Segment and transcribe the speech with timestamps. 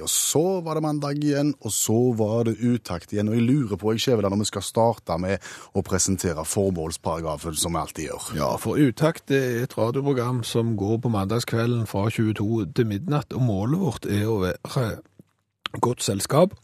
[0.00, 3.28] Ja, så var det mandag igjen, og så var det utakt igjen.
[3.28, 5.44] Og jeg lurer på, jeg Skjæveland, vi skal starte med
[5.76, 8.30] å presentere formålsparagrafen, som vi alltid gjør.
[8.38, 13.44] Ja, for Utakt er et radioprogram som går på mandagskvelden fra 22 til midnatt, og
[13.44, 14.88] målet vårt er å være
[15.84, 16.56] godt selskap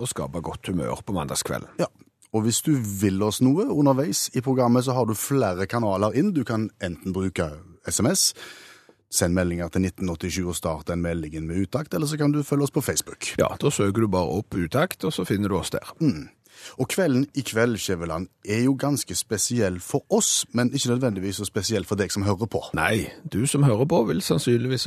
[0.00, 1.70] og skape godt humør på mandagskvelden.
[1.78, 1.86] Ja.
[2.32, 6.32] Og hvis du vil oss noe underveis i programmet, så har du flere kanaler inn.
[6.34, 7.48] Du kan enten bruke
[7.88, 8.30] SMS,
[9.10, 12.68] send meldinger til 1987 og start den meldingen med utakt, eller så kan du følge
[12.68, 13.32] oss på Facebook.
[13.40, 15.90] Ja, da søker du bare opp Utakt, og så finner du oss der.
[16.78, 21.48] Og kvelden i kveld, Skjæveland, er jo ganske spesiell for oss, men ikke nødvendigvis så
[21.48, 22.62] spesiell for deg som hører på.
[22.78, 24.86] Nei, du som hører på vil sannsynligvis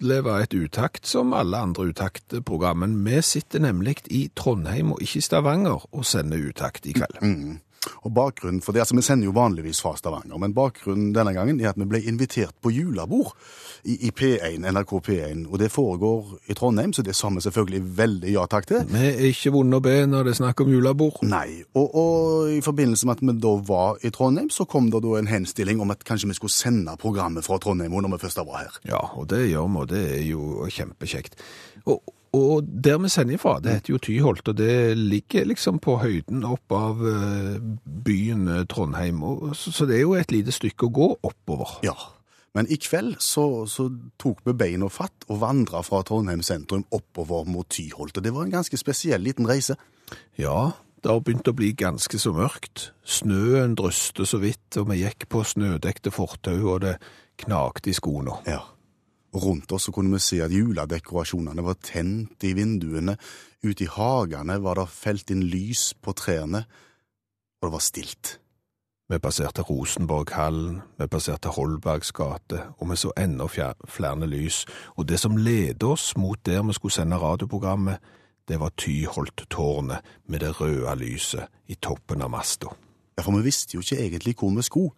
[0.00, 3.04] oppleve et utakt som alle andre utaktprogrammen.
[3.04, 7.20] Vi sitter nemlig i Trondheim og ikke i Stavanger og sender utakt i kveld.
[8.04, 11.60] Og bakgrunnen for det, altså Vi sender jo vanligvis fra Stavanger, men bakgrunnen denne gangen
[11.60, 13.32] er at vi ble invitert på julebord
[13.88, 15.46] i, i P1, NRK P1.
[15.48, 18.84] Og det foregår i Trondheim, så det sa vi selvfølgelig veldig ja takk til.
[18.90, 21.22] Vi er ikke vonde å be når det er snakk om julebord.
[21.24, 25.00] Nei, og, og i forbindelse med at vi da var i Trondheim, så kom det
[25.06, 28.44] da en henstilling om at kanskje vi skulle sende programmet fra Trondheim når vi først
[28.44, 28.80] var her.
[28.92, 31.40] Ja, og det gjør vi, og det er jo kjempekjekt.
[31.88, 32.02] Og,
[32.36, 36.44] og der vi sender ifra, det heter jo Tyholt, og det ligger liksom på høyden
[36.46, 37.58] opp av eh,
[38.06, 41.80] byen eh, Trondheim, så, så det er jo et lite stykke å gå oppover.
[41.86, 41.96] Ja,
[42.54, 47.50] men i kveld så, så tok vi beina fatt og vandra fra Trondheim sentrum oppover
[47.50, 49.78] mot Tyholt, og det var en ganske spesiell liten reise.
[50.38, 50.72] Ja,
[51.02, 52.90] det har begynt å bli ganske så mørkt.
[53.06, 56.98] Snøen drøste så vidt, og vi gikk på snødekte fortau, og det
[57.40, 58.38] knakte i skoene.
[58.50, 58.64] Ja.
[59.30, 63.16] Og rundt oss så kunne vi se at juledekorasjonene var tent i vinduene.
[63.62, 66.64] Ute i hagene var det felt inn lys på trærne,
[67.60, 68.38] og det var stilt.
[69.10, 74.64] Vi passerte Rosenborghallen, vi passerte Holbergs gate, og vi så enda flere lys.
[74.96, 77.98] Og det som ledet oss mot der vi skulle sende radioprogrammet,
[78.48, 82.70] det var Tyholttårnet med det røde lyset i toppen av masta.
[83.18, 84.94] Ja, for vi visste jo ikke egentlig hvor vi skulle,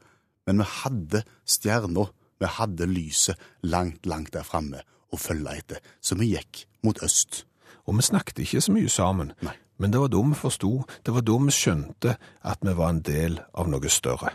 [0.46, 2.06] men vi hadde stjerna,
[2.42, 4.82] vi hadde lyset langt, langt der framme
[5.12, 7.44] å følge etter, så vi gikk mot øst.
[7.86, 9.54] Og vi snakket ikke så mye sammen, Nei.
[9.78, 10.72] men det var da vi forsto,
[11.06, 14.34] det var da vi skjønte at vi var en del av noe større.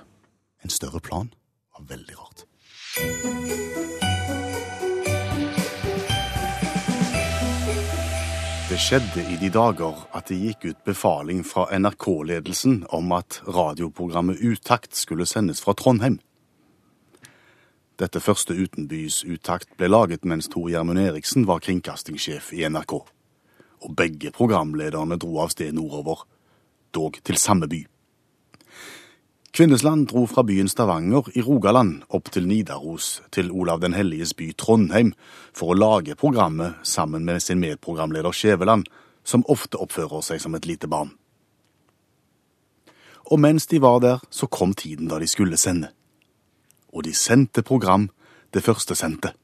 [0.63, 1.31] En større plan
[1.75, 2.47] var veldig rart.
[8.67, 14.43] Det skjedde i de dager at det gikk ut befaling fra NRK-ledelsen om at radioprogrammet
[14.43, 16.19] Utakt skulle sendes fra Trondheim.
[17.97, 22.93] Dette første utenbysuttakt ble laget mens Tor Gjermund Eriksen var kringkastingssjef i NRK.
[23.81, 26.21] Og begge programlederne dro av sted nordover,
[26.93, 27.79] dog til samme by.
[29.57, 34.51] Kvinnesland dro fra byen Stavanger i Rogaland opp til Nidaros, til Olav den helliges by
[34.53, 35.15] Trondheim,
[35.49, 38.85] for å lage programmet sammen med sin medprogramleder Skjæveland,
[39.25, 41.15] som ofte oppfører seg som et lite barn.
[43.33, 45.96] Og mens de var der, så kom tiden da de skulle sende.
[46.97, 48.09] Og de sendte program,
[48.53, 49.35] det første sendte,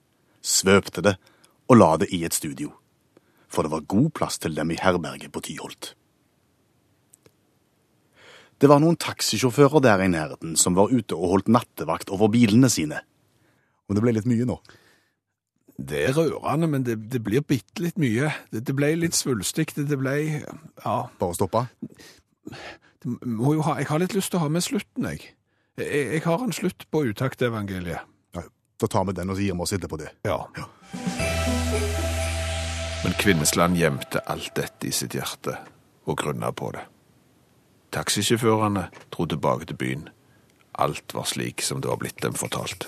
[0.42, 1.18] svøpte det
[1.70, 2.72] og la det i et studio.
[3.46, 5.94] For det var god plass til dem i herberget på Tyholt.
[8.58, 12.70] Det var noen taxisjåfører der i nærheten som var ute og holdt nattevakt over bilene
[12.72, 13.04] sine.
[13.86, 14.58] Og det ble litt mye nå.
[15.78, 18.32] Det er rørende, men det, det blir bitte litt mye.
[18.54, 20.98] Det, det ble litt svulstig, det, det ble Ja.
[21.20, 21.66] Bare stoppa?
[23.04, 25.34] Må jo ha, jeg har litt lyst til å ha med slutten, jeg.
[25.78, 28.10] Jeg, jeg har en slutt på utaktevangeliet.
[28.38, 28.42] Ja,
[28.82, 30.12] da tar vi den og så gir vi oss etterpå det.
[30.28, 30.38] Ja.
[33.04, 35.58] Men Kvinnesland gjemte alt dette i sitt hjerte
[36.06, 36.84] og grunna på det.
[37.94, 40.06] Taxisjåførene dro tilbake til byen.
[40.78, 42.88] Alt var slik som det var blitt dem fortalt.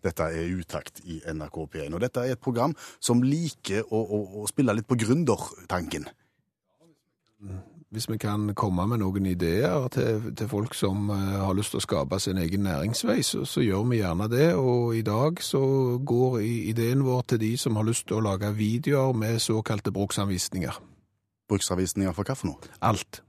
[0.00, 2.72] Dette er Utakt i NRK P1, og dette er et program
[3.04, 6.08] som liker å, å, å spille litt på gründertanken.
[7.90, 11.80] Hvis vi kan komme med noen ideer til, til folk som eh, har lyst til
[11.80, 14.52] å skape sin egen næringsvei, så, så gjør vi gjerne det.
[14.54, 15.62] Og i dag så
[15.98, 20.78] går ideen vår til de som har lyst til å lage videoer med såkalte bruksanvisninger.
[21.50, 22.70] Bruksanvisninger for hva for noe?
[22.78, 23.24] Alt.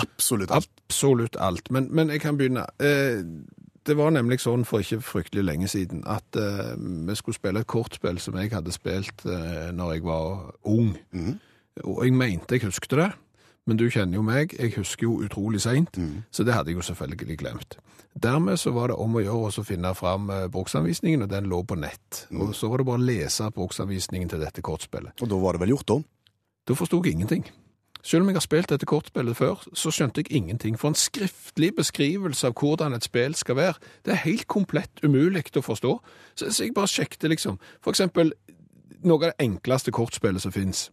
[0.00, 0.72] Absolutt alt.
[0.88, 1.68] Absolutt alt.
[1.70, 2.64] Men, men jeg kan begynne.
[2.80, 3.20] Eh,
[3.86, 7.68] det var nemlig sånn for ikke fryktelig lenge siden at eh, vi skulle spille et
[7.68, 10.96] kortspill som jeg hadde spilt eh, når jeg var ung.
[11.12, 11.36] Mhm.
[11.84, 13.10] Og jeg mente jeg husket det,
[13.66, 16.24] men du kjenner jo meg, jeg husker jo utrolig seint, mm.
[16.30, 17.78] så det hadde jeg jo selvfølgelig glemt.
[18.22, 21.60] Dermed så var det om å gjøre å finne fram eh, bruksanvisningen, og den lå
[21.68, 22.24] på nett.
[22.32, 25.18] Og så var det bare å lese bruksanvisningen til dette kortspillet.
[25.20, 25.98] Og da var det vel gjort, da?
[26.66, 27.44] Da forsto jeg ingenting.
[28.06, 30.78] Selv om jeg har spilt dette kortspillet før, så skjønte jeg ingenting.
[30.78, 35.42] For en skriftlig beskrivelse av hvordan et spill skal være, det er helt komplett umulig
[35.58, 35.92] å forstå.
[36.38, 37.58] Så, så jeg bare sjekket liksom.
[37.82, 38.30] For eksempel,
[39.02, 40.86] noe av det enkleste kortspillet som finnes,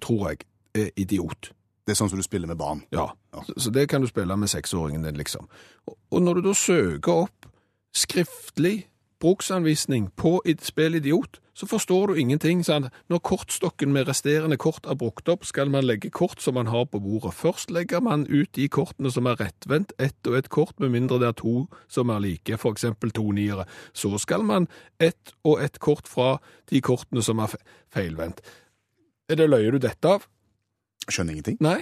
[0.00, 1.52] tror jeg, er Idiot.
[1.86, 2.84] Det er sånn som du spiller med barn.
[2.94, 3.10] Ja,
[3.46, 5.48] så, så det kan du spille med seksåringen din, liksom.
[5.88, 7.50] Og, og når du da søker opp
[7.96, 8.90] skriftlig
[9.20, 12.64] bruksanvisning på et spillidiot, så forstår du ingenting.
[12.64, 12.88] Sant?
[13.08, 16.86] Når kortstokken med resterende kort er brukt opp, skal man legge kort som man har
[16.88, 17.34] på bordet.
[17.34, 21.20] Først legger man ut de kortene som er rettvendt, ett og ett kort, med mindre
[21.20, 23.66] det er to som er like, for eksempel to niere.
[23.92, 24.68] Så skal man
[25.00, 26.38] ett og ett kort fra
[26.70, 27.52] de kortene som er
[27.92, 28.40] feilvendt.
[29.28, 30.24] Er det løye du dette av?
[31.10, 31.58] Skjønner ingenting.
[31.64, 31.80] Nei.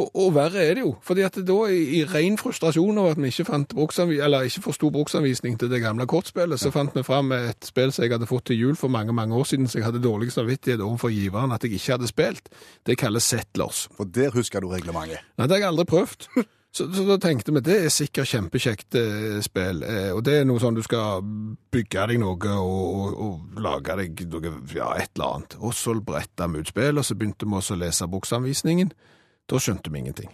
[0.00, 3.20] Og, og verre er det jo, fordi at da i, i ren frustrasjon over at
[3.20, 7.32] vi ikke fant eller ikke forsto bruksanvisning til det gamle kortspillet, så fant vi fram
[7.36, 9.88] et spill som jeg hadde fått til jul for mange mange år siden, så jeg
[9.88, 12.48] hadde dårlig samvittighet overfor giveren at jeg ikke hadde spilt.
[12.86, 13.88] Det kalles Settlers.
[13.96, 15.20] For der husker du reglementet.
[15.36, 16.30] Nei, det har jeg aldri prøvd.
[16.70, 20.44] Så, så da tenkte vi, det er sikkert kjempekjekt eh, spill, eh, og det er
[20.46, 21.24] noe sånn du skal
[21.74, 25.58] bygge deg noe og, og, og lage deg noe, ja, et eller annet.
[25.58, 28.94] Og så bretta vi ut spill, og så begynte vi også å lese bruksanvisningen.
[29.50, 30.30] Da skjønte vi ingenting.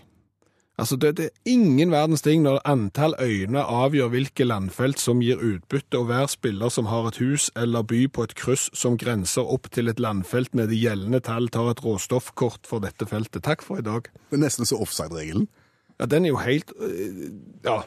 [0.77, 5.41] Altså, det, det er ingen verdens ting når antall øyne avgjør hvilke landfelt som gir
[5.41, 9.49] utbytte, og hver spiller som har et hus eller by på et kryss som grenser
[9.57, 13.47] opp til et landfelt med det gjeldende tall, tar et råstoffkort for dette feltet.
[13.49, 14.13] Takk for i dag.
[14.29, 15.49] Det er nesten så offside-regelen.
[16.01, 17.31] Ja, den er jo helt øh,
[17.65, 17.81] Ja.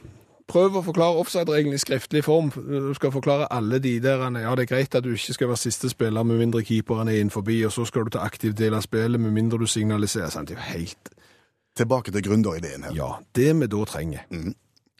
[0.49, 2.47] Prøv å forklare offside-regelen i skriftlig form.
[2.49, 5.61] Du skal forklare alle de der Ja, det er greit at du ikke skal være
[5.61, 8.73] siste spiller med mindre keeperen er inn forbi, og så skal du ta aktiv del
[8.73, 10.29] av spillet med mindre du signaliserer.
[10.29, 10.49] Sant?
[10.49, 11.13] Det er jo helt
[11.77, 12.95] Tilbake til gründerideen her.
[12.95, 14.25] Ja, det vi da trenger.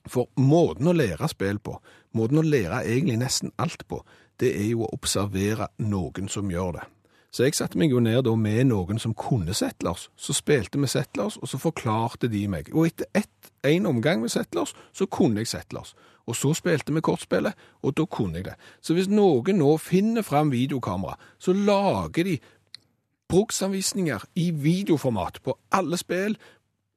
[0.07, 1.79] For måten å lære spill på,
[2.15, 4.03] måten å lære egentlig nesten alt på,
[4.39, 6.85] det er jo å observere noen som gjør det.
[7.31, 10.07] Så jeg satte meg jo ned da med noen som kunne Settlers.
[10.17, 12.71] Så spilte vi Settlers, og så forklarte de meg.
[12.73, 15.93] Og etter ett, en omgang med Settlers, så kunne jeg Settlers.
[16.29, 18.55] Og så spilte vi kortspillet, og da kunne jeg det.
[18.81, 22.37] Så hvis noen nå finner fram videokamera, så lager de
[23.29, 26.37] bruksanvisninger i videoformat på alle spill,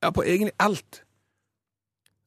[0.03, 1.03] ja, på egentlig alt.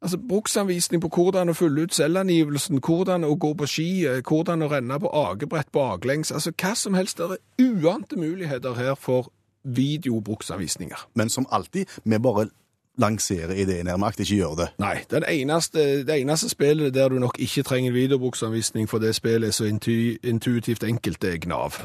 [0.05, 4.61] Altså bruksanvisning på hvordan å fylle ut selvangivelsen, hvordan å gå på ski, eh, hvordan
[4.61, 7.17] å renne på akebrett baklengs, altså hva som helst.
[7.17, 9.31] Det er uante muligheter her for
[9.63, 11.07] videobruksanvisninger.
[11.15, 12.45] Men som alltid, vi bare
[13.01, 13.97] lanserer ideen her.
[14.05, 14.67] Akter ikke gjør det.
[14.77, 19.47] Nei, den eneste, det eneste spillet der du nok ikke trenger videobruksanvisning for det spillet
[19.47, 21.81] er så intu, intuitivt enkelt, det er Gnav.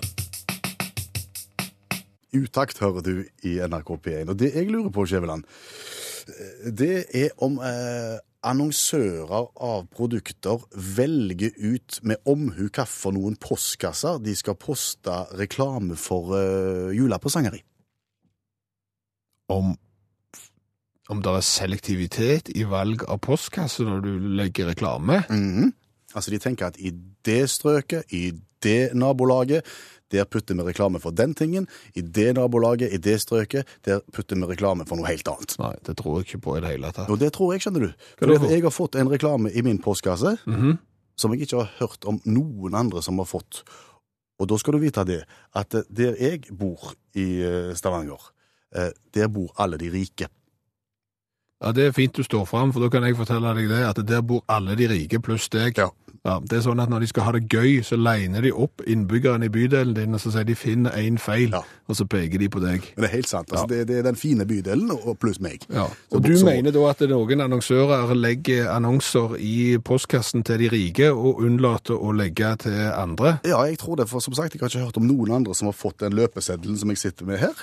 [2.37, 4.29] Utakt hører du i NRK P1.
[4.29, 5.45] Og det jeg lurer på, Skjæveland,
[6.77, 14.35] det er om eh, annonsører av produkter velger ut med omhu for noen postkasser de
[14.37, 17.63] skal poste reklame for eh, julepresanger i.
[19.51, 19.75] Om,
[21.11, 25.25] om det er selektivitet i valg av postkasse når du legger reklame?
[25.29, 25.75] Mhm.
[26.11, 26.91] Altså, de tenker at i
[27.25, 28.33] det strøket, i
[28.63, 29.63] det nabolaget,
[30.11, 31.69] der putter vi reklame for den tingen.
[31.95, 35.57] I det nabolaget, i det strøket, der putter vi reklame for noe helt annet.
[35.63, 37.11] Nei, det tror jeg ikke på i det hele tatt.
[37.11, 38.07] Og det tror jeg, skjønner du.
[38.19, 40.37] For jeg har fått en reklame i min postkasse
[41.21, 43.63] som jeg ikke har hørt om noen andre som har fått.
[44.41, 45.23] Og da skal du vite det,
[45.57, 48.31] at eh, der jeg bor i eh, Stavanger,
[48.73, 50.31] eh, der bor alle de rike.
[51.61, 54.01] Ja, Det er fint du står fram, for da kan jeg fortelle deg det, at
[54.09, 55.77] der bor alle de rike pluss deg.
[55.77, 55.91] Ja.
[56.25, 58.83] Ja, det er sånn at Når de skal ha det gøy, så liner de opp
[58.87, 61.63] innbyggerne i bydelen din, og så sier de 'finner én feil', Ja.
[61.89, 62.81] og så peker de på deg.
[62.97, 63.49] Men det er helt sant.
[63.53, 63.77] Altså, Ja.
[63.77, 65.61] det, det er den fine bydelen og pluss meg.
[65.73, 70.59] Ja, Så- og Du så- mener da at noen annonsører legger annonser i postkassen til
[70.59, 73.41] de rike, og unnlater å legge til andre?
[73.45, 75.67] Ja, jeg tror det, for som sagt, jeg har ikke hørt om noen andre som
[75.67, 77.55] har fått den løpeseddelen som jeg sitter med her.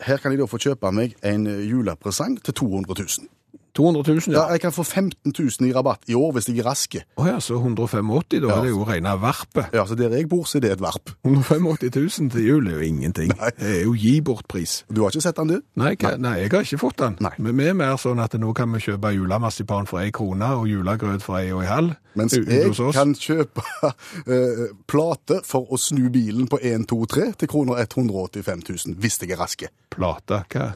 [0.00, 3.28] Her kan jeg da få kjøpe meg en julepresang til 200 000.
[3.74, 4.52] 200 000, Ja, ja.
[4.52, 7.04] jeg kan få 15 000 i rabatt i år hvis jeg er raske.
[7.16, 8.56] Å ja, så 185, da Ja.
[8.58, 9.72] er det jo rene varpet.
[9.72, 11.14] Ja, så der jeg bor, så er det et varp.
[11.24, 13.32] 185 000 til jul er jo ingenting.
[13.38, 13.50] Nei.
[13.58, 14.84] Det er jo gi bort-pris.
[14.92, 15.62] Du har ikke sett den, du?
[15.80, 17.16] Nei, hva- nei, jeg har ikke fått den.
[17.20, 17.32] Nei.
[17.38, 20.68] Men vi er mer sånn at nå kan vi kjøpe julemarsipan for ei krone og
[20.68, 21.96] julegrøt for ei og ei halv.
[22.14, 23.62] Mens jeg kan kjøpe
[24.28, 29.16] eh, plate for å snu bilen på 1, 2, 3 til kroner 185 000, hvis
[29.22, 29.70] jeg er raske.
[29.92, 30.72] Plate, hva?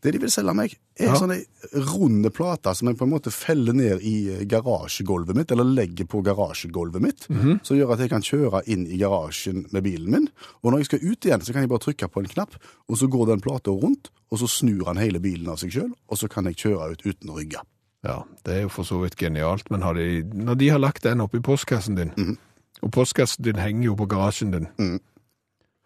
[0.00, 1.14] Det de vil selge meg, er Ja.
[1.14, 1.44] sånne
[1.74, 6.06] runde plater som jeg på en måte feller ned i eh, garasjegulvet mitt, eller legger
[6.06, 7.60] på garasjegulvet mitt, Mhm.
[7.64, 10.28] som gjør at jeg kan kjøre inn i garasjen med bilen min.
[10.62, 12.54] Og når jeg skal ut igjen, så kan jeg bare trykke på en knapp,
[12.88, 15.92] og så går den plata rundt, og så snur han hele bilen av seg sjøl,
[16.08, 17.60] og så kan jeg kjøre ut uten å rygge.
[18.04, 21.02] Ja, det er jo for så vidt genialt, men har de, når de har lagt
[21.02, 22.38] den oppi postkassen din, Mhm.
[22.82, 25.00] og postkassen din henger jo på garasjen din,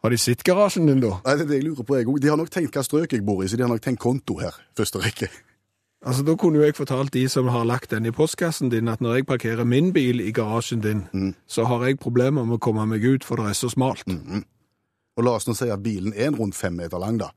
[0.03, 1.15] Har de sett garasjen din, da?
[1.23, 2.19] Nei, det er det jeg lurer på, jeg òg.
[2.23, 4.41] De har nok tenkt hva strøk jeg bor i, så de har nok tenkt konto
[4.41, 5.29] her, første rekke.
[6.03, 9.01] Altså, Da kunne jo jeg fortalt de som har lagt den i postkassen din, at
[9.01, 11.05] når jeg parkerer min bil i garasjen din,
[11.47, 14.03] så har jeg problemer med å komme meg ut, for det er så smalt.
[15.17, 17.31] Og la oss nå si at bilen er rundt fem meter lang, da.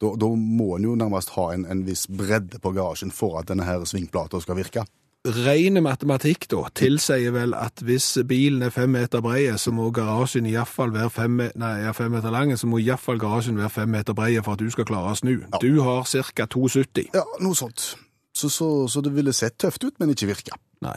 [0.00, 3.50] Da, da må en jo nærmest ha en, en viss bredde på garasjen for at
[3.50, 4.86] denne her svingplata skal virke.
[5.20, 10.46] Ren matematikk da, tilsier vel at hvis bilen er fem meter brei, så må garasjen
[10.48, 13.20] i hvert fall være fem, nei, er fem meter lang, så må i hvert fall
[13.20, 15.34] garasjen være fem meter brei for at du skal klare å snu.
[15.60, 16.46] Du har ca.
[16.56, 17.10] 2,70.
[17.12, 17.90] Ja, noe sånt.
[18.32, 20.56] Så, så, så det ville sett tøft ut, men ikke virka.
[20.86, 20.96] Nei.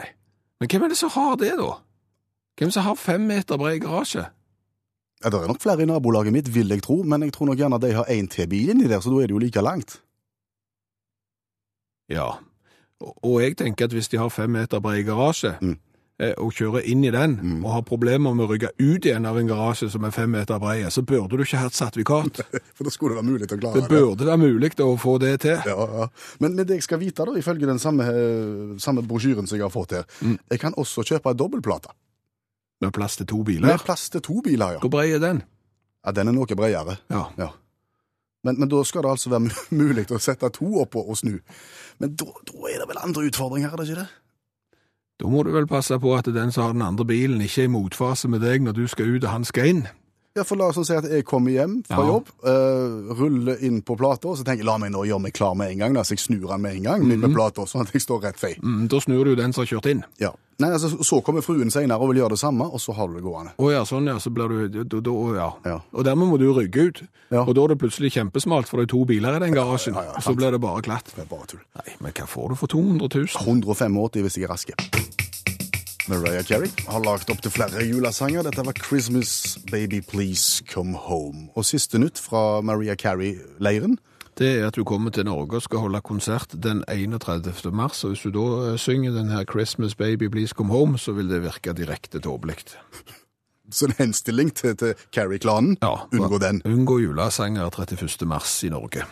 [0.64, 1.74] Men hvem er det som har det, da?
[2.62, 4.24] Hvem som har fem meter brei garasje?
[5.20, 7.60] Ja, Det er nok flere i nabolaget mitt, vil jeg tro, men jeg tror nok
[7.60, 10.00] gjerne de har én til bil inni der, så da er det jo like langt.
[12.12, 12.32] Ja.
[13.24, 15.78] Og, jeg tenker at hvis de har fem meter brei garasje, Mm.
[16.20, 19.38] eh, og kjører inn i den, og har problemer med å rygge ut igjen av
[19.38, 22.40] en garasje som er fem meter brei, så burde du ikke hatt sertifikat.
[22.78, 25.18] For da skulle det være mulig å klare Det Det burde være mulig å få
[25.20, 25.58] det til.
[25.66, 26.08] Ja, ja.
[26.40, 28.06] Men, men det jeg skal vite, da, ifølge den samme,
[28.80, 30.06] samme brosjyren som jeg har fått her,
[30.52, 31.92] jeg kan også kjøpe en dobbeltplate.
[32.82, 33.68] Med plass til to biler?
[33.68, 34.80] Med plass til to biler, ja.
[34.84, 35.44] Hvor brei er den?
[36.06, 36.98] ja den er noe bredere.
[37.10, 37.26] Ja.
[37.40, 37.50] Ja.
[38.44, 41.38] Men, men da skal det altså være mulig å sette to oppå og snu.
[42.02, 42.30] Men da,
[42.70, 44.10] er det vel andre utfordringer, er det ikke det?
[45.22, 47.70] Da må du vel passe på at den som har den andre bilen, ikke er
[47.70, 49.84] i motfase med deg når du skal ut og han skal inn.
[50.34, 52.08] Ja, for la oss si at jeg kommer hjem fra Ja.
[52.10, 55.34] jobb, uh, ruller inn på plata, og så tenker jeg la meg nå gjøre meg
[55.34, 57.68] klar med en gang, da, så jeg snur den med en gang, med, med plata,
[57.70, 58.56] sånn at jeg står rett fei.
[58.58, 60.02] Mm, da snur du den som har kjørt inn.
[60.18, 60.32] Ja.
[60.58, 63.14] Nei, altså, så kommer fruen senere og vil gjøre det samme, og så har du
[63.14, 63.54] det gående.
[63.62, 65.50] Å ja, sånn ja, så blir du da, da, ja.
[65.70, 65.78] Ja.
[65.94, 67.04] Og dermed må du rygge ut.
[67.30, 67.44] Ja.
[67.46, 69.94] Og da er det plutselig kjempesmalt, for det er to biler i den garasjen.
[69.94, 71.14] Ja, og så blir det bare glatt.
[71.14, 71.62] Det er bare tull.
[71.78, 73.38] Nei, men hva får du for 200 000?
[73.38, 74.74] 185 hvis jeg er rask.
[76.08, 78.44] Mariah Carey har lagt opp til flere julesanger.
[78.44, 81.46] Dette var Christmas Baby Please Come Home.
[81.56, 83.96] Og siste nytt fra Mariah Carey-leiren.
[84.36, 87.72] Det er at du kommer til Norge og skal holde konsert den 31.
[87.72, 91.14] mars, og hvis du da eh, synger den her Christmas Baby Please Come Home, så
[91.16, 92.58] vil det virke direkte tåpelig.
[93.72, 95.78] Så en henstilling til, til Carey-klanen.
[95.82, 96.60] Ja, Unngå den.
[96.66, 98.28] Unngå julesanger 31.
[98.28, 99.06] mars i Norge.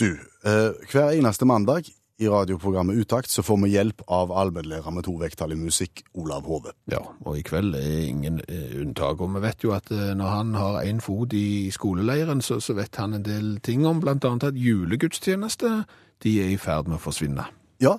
[0.00, 0.06] Du,
[0.46, 1.90] eh, hver eneste mandag
[2.22, 6.46] i radioprogrammet Utakt så får vi hjelp av allmennlærer med to vekttall i musikk, Olav
[6.46, 6.74] Hove.
[6.90, 9.20] Ja, og i kveld er ingen eh, unntak.
[9.20, 12.76] Og vi vet jo at eh, når han har én fot i skoleleiren, så, så
[12.78, 15.72] vet han en del ting om annet at julegudstjeneste
[16.22, 17.48] de er i ferd med å forsvinne.
[17.82, 17.96] Ja,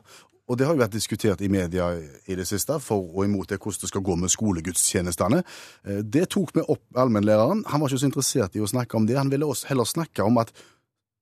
[0.48, 1.90] og det har jo vært diskutert i media
[2.28, 5.42] i det siste, for og imot det, hvordan det skal gå med skolegudstjenestene.
[5.88, 7.66] Eh, Det tok vi opp allmennlæreren.
[7.68, 9.18] Han var ikke så interessert i å snakke om det.
[9.18, 10.52] Han ville også heller snakke om at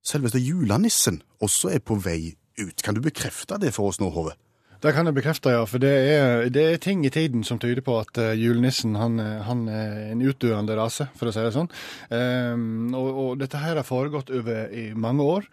[0.05, 2.34] selveste julenissen også er på vei
[2.68, 2.86] ut.
[2.86, 4.38] Kan du bekrefte det for oss nå, Hove?
[4.82, 5.65] Det kan jeg bekrefte, ja.
[5.70, 9.20] For det er, det er ting i tiden som tyder på at eh, julenissen han,
[9.46, 11.70] han er en utdøende rase, for å si det sånn.
[12.10, 15.46] Um, og, og dette her har foregått over i mange år.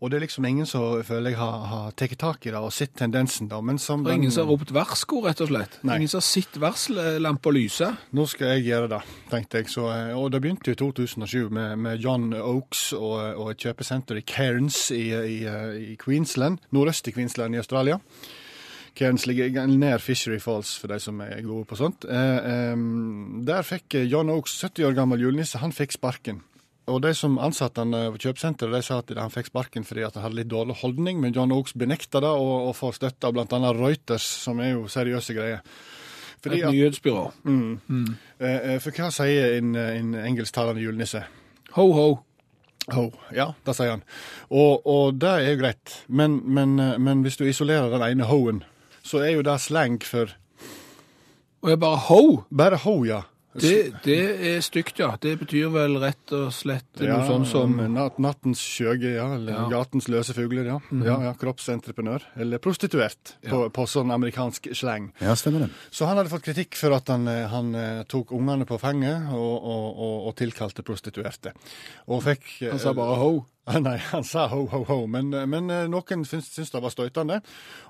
[0.00, 2.72] Og det er liksom ingen som føler jeg har, har tatt tak i det og
[2.72, 3.48] sett tendensen.
[3.48, 3.60] da.
[3.64, 5.78] Men som Og den- ingen som har ropt varsko, rett og slett.
[5.82, 5.96] Nei.
[5.96, 7.96] Ingen som har sett varsellampa lyse.
[8.12, 9.00] Nå skal jeg gjøre det,
[9.30, 9.66] tenkte jeg.
[9.72, 13.58] Så, eh, og det begynte jo i 2007 med, med John Oaks og, og et
[13.64, 17.98] kjøpesenter i Cairns i, i, i Queensland, nordøst i Queensland i Australia.
[18.96, 22.04] Cairns ligger nær Fishery Falls, for de som er gode på sånt.
[22.04, 22.76] Eh,
[23.44, 26.42] der fikk John Oaks, 70 år gammel julenisse, han fikk sparken.
[26.86, 30.04] Og de som ansatte han eh, på kjøpesenteret, de sa at han fikk sparken fordi
[30.06, 33.26] at han hadde litt dårlig holdning, men John Oaks benekta det og, og får støtte
[33.26, 33.72] av bl.a.
[33.74, 35.64] Reuters, som er jo seriøse greier.
[36.44, 37.24] Fordi Et nyhetsbyrå.
[37.48, 41.24] Mm, eh, For hva sier en, en engelsktalende julenisse?
[41.74, 42.08] Ho, ho.
[42.94, 43.06] Ho.
[43.34, 44.04] Ja, det sier han.
[44.46, 48.28] Og, og det er jo greit, men, men, eh, men hvis du isolerer den ene
[48.30, 48.62] ho-en,
[49.02, 50.30] så er jo det slang for
[51.62, 52.22] Og det er bare ho.
[52.54, 53.24] Bare ho, ja.
[53.60, 54.18] Det, det
[54.50, 55.10] er stygt, ja.
[55.20, 59.28] Det betyr vel rett og slett noe sånn som nat Nattens skjøge, ja.
[59.36, 59.64] Eller Ja.
[59.72, 60.78] Gatens løse fugler, ja.
[61.04, 62.26] ja, ja kroppsentreprenør.
[62.42, 65.10] Eller prostituert, på, på sånn amerikansk slang.
[65.22, 65.70] Ja, stemmer det.
[65.90, 69.30] Så han hadde fått kritikk for at han, eh, han eh, tok ungene på fanget
[69.32, 71.54] og, og, og, og tilkalte prostituerte.
[72.12, 73.30] Og fikk eh, Han sa bare ho.
[73.66, 77.40] Nei, han sa ho, ho, ho, men, men eh, noen syntes, det var støytende,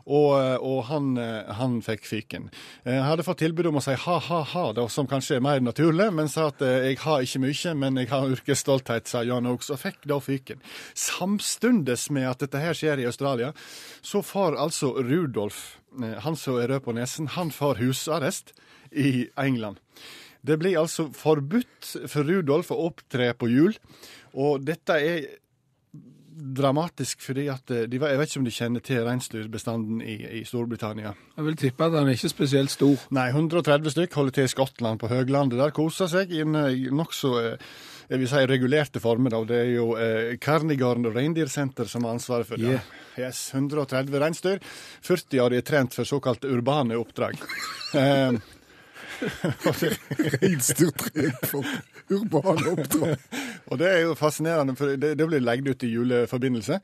[0.06, 2.46] og, eh, og han, eh, han fikk fiken.
[2.88, 5.60] Jeg hadde fått tilbud om å si ha, ha, ha, da, som kanskje er mer
[5.60, 9.68] naturlig, men sa at jeg har ikke mye, men jeg har yrkesstolthet, sa Jan Oaks,
[9.74, 10.64] og fikk da fiken.
[10.96, 13.52] Samstundes med at dette her skjer i Australia,
[14.00, 15.82] så får altså Rudolf,
[16.24, 18.56] han som er rød på nesen, han får husarrest
[18.96, 19.84] i England.
[20.40, 23.76] Det blir altså forbudt for Rudolf å opptre på jul,
[24.32, 25.34] og dette er
[26.36, 30.44] dramatisk fordi at eh, de, Jeg vet ikke om de kjenner til reinsdyrbestanden i, i
[30.44, 31.14] Storbritannia.
[31.36, 33.08] Jeg vil tippe at den er ikke spesielt stor.
[33.16, 35.60] Nei, 130 stykk holder til i Skottland, på høglandet.
[35.60, 37.70] Der koser seg i en eh, nokså eh,
[38.06, 39.34] jeg vil si regulerte former.
[39.34, 39.40] Da.
[39.48, 42.76] Det er jo eh, Carnigarn Reindeer Center som har ansvaret for det.
[42.76, 42.92] Yeah.
[43.18, 44.60] Yes, 130 reinsdyr.
[45.06, 47.40] 40 av de er trent for såkalte urbane oppdrag.
[47.98, 48.38] eh,
[53.70, 56.78] Og det er jo fascinerende, for det, det blir legget ut i juleforbindelse.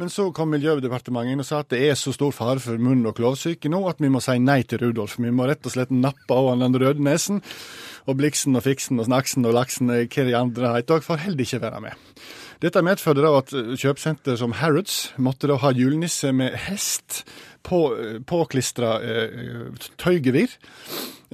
[0.00, 3.16] Men så kom Miljødepartementet og sa at det er så stor fare for munn- og
[3.18, 5.18] klovsyke nå at vi må si nei til Rudolf.
[5.18, 7.42] Vi må rett og slett nappe av den røde nesen.
[8.10, 11.62] Og Bliksen og Fiksen og Snaksen og Laksen, hva de andre heter, får heller ikke
[11.62, 12.08] være med.
[12.62, 17.24] Dette medførte da at eh, kjøpesenter som Harrods måtte da ha julenisse med hest
[17.66, 20.54] på, eh, påklistra eh, tøygevir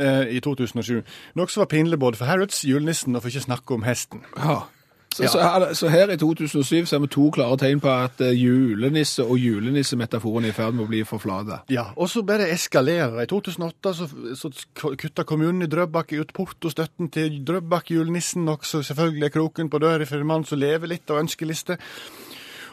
[0.01, 1.03] eh, i 2007.
[1.37, 4.25] Noe som var pinlig både for Harrods, julenissen og for ikke snakke om hesten.
[4.39, 4.63] Ja.
[5.19, 8.37] Så, så, her, så her i 2007 ser vi to klare tegn på at eh,
[8.39, 11.59] julenisse og julenissemetaforen er i ferd med å bli for flate.
[11.75, 13.27] Ja, og så bare eskalerer det.
[13.27, 14.07] I 2008 så,
[14.39, 20.07] så kutta kommunen i Drøbak ut portostøtten til Drøbak-julenissen, som selvfølgelig er kroken på døra
[20.07, 21.81] for en mann som lever litt av ønskeliste.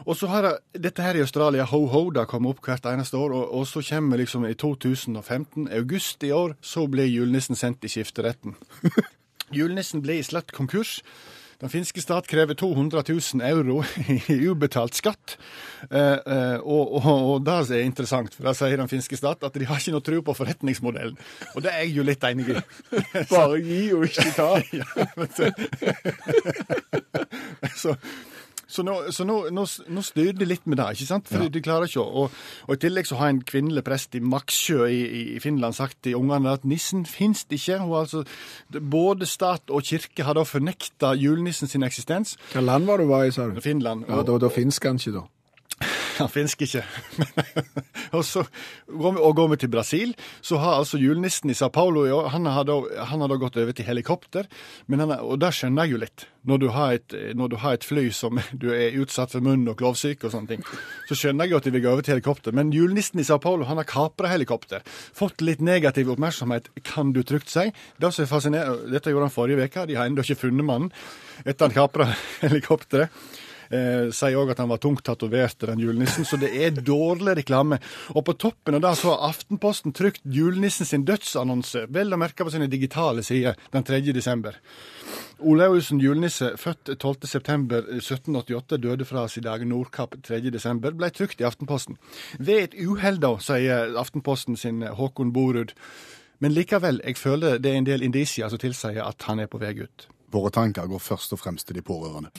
[0.06, 3.34] Og så har jeg dette her i Australia, ho-ho, det kommer opp hvert eneste år,
[3.34, 7.90] og, og så kommer liksom i 2015, august i år, så ble julenissen sendt i
[7.90, 8.54] skifteretten.
[9.58, 11.00] julenissen ble i slett konkurs.
[11.62, 13.84] Den finske stat krever 200 000 euro
[14.28, 15.38] i ubetalt skatt.
[15.90, 19.56] Eh, eh, og, og, og det er interessant, for da sier den finske stat at
[19.56, 21.18] de har ikke noe tro på forretningsmodellen.
[21.56, 22.62] Og det er jeg jo litt enig i.
[23.32, 24.50] Bare gi og ikke ta.
[24.80, 24.88] ja,
[27.76, 27.96] så
[28.68, 31.30] så, nå, så nå, nå, nå styrer de litt med det, ikke sant?
[31.30, 34.22] For de klarer ikke å og, og i tillegg så har en kvinnelig prest i
[34.24, 35.02] Maksjø i,
[35.36, 37.80] i Finland sagt til ungene at nissen finnes ikke.
[37.82, 38.24] Hun, altså,
[38.80, 42.36] både stat og kirke har da fornekta julenissen sin eksistens.
[42.54, 43.62] Hva land var du var i, sa du?
[43.62, 44.08] Finland.
[44.10, 45.26] Ja, da, da finnes han ikke, da.
[46.20, 46.84] Han finnes ikke.
[48.18, 48.46] og så
[48.88, 50.14] går vi, og går vi til Brasil,
[50.46, 52.78] så har altså julenissen i Sao Paulo han har da,
[53.10, 54.48] han har da gått over til helikopter.
[54.88, 56.28] Er, og det skjønner jeg jo litt.
[56.46, 59.68] Når du, har et, når du har et fly som du er utsatt for munn-
[59.72, 60.66] og klovsyke og sånne ting,
[61.10, 62.56] så skjønner jeg jo at de vil gå over til helikopter.
[62.56, 64.86] Men julenissen i Sao Paulo han har kapra helikopter.
[64.86, 67.70] Fått litt negativ oppmerksomhet, kan du trygt si.
[68.02, 69.88] Det som er fascinerende, Dette gjorde han forrige uke.
[69.90, 70.94] De har ennå ikke funnet mannen
[71.44, 72.12] etter han kapra
[72.46, 73.12] helikopteret.
[73.70, 77.80] Eh, sier òg at han var tungt tatovert, den julenissen, så det er dårlig reklame.
[78.14, 82.46] Og på toppen av det så har Aftenposten trykt julenissen sin dødsannonse, vel å merke
[82.46, 84.02] på sine digitale sider, den 3.
[84.16, 84.60] desember.
[85.40, 92.00] Olaussen julenisse, født 12.9.1788, døde fra sin dag Nordkapp 3.12., ble trykt i Aftenposten.
[92.40, 95.76] Ved et uhell, da, sier Aftenposten sin Håkon Borud.
[96.40, 99.60] Men likevel, jeg føler det er en del indisier som tilsier at han er på
[99.62, 100.08] vei ut.
[100.32, 102.32] Våre tanker går først og fremst til de pårørende.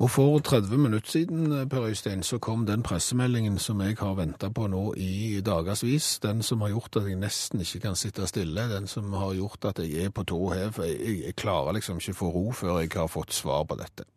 [0.00, 4.48] Og for 30 minutter siden, Per Øystein, så kom den pressemeldingen som jeg har venta
[4.48, 6.18] på nå i dagevis.
[6.22, 8.64] Den som har gjort at jeg nesten ikke kan sitte stille.
[8.70, 10.80] Den som har gjort at jeg er på tå hev.
[10.86, 14.08] Jeg, jeg klarer liksom ikke få ro før jeg har fått svar på dette.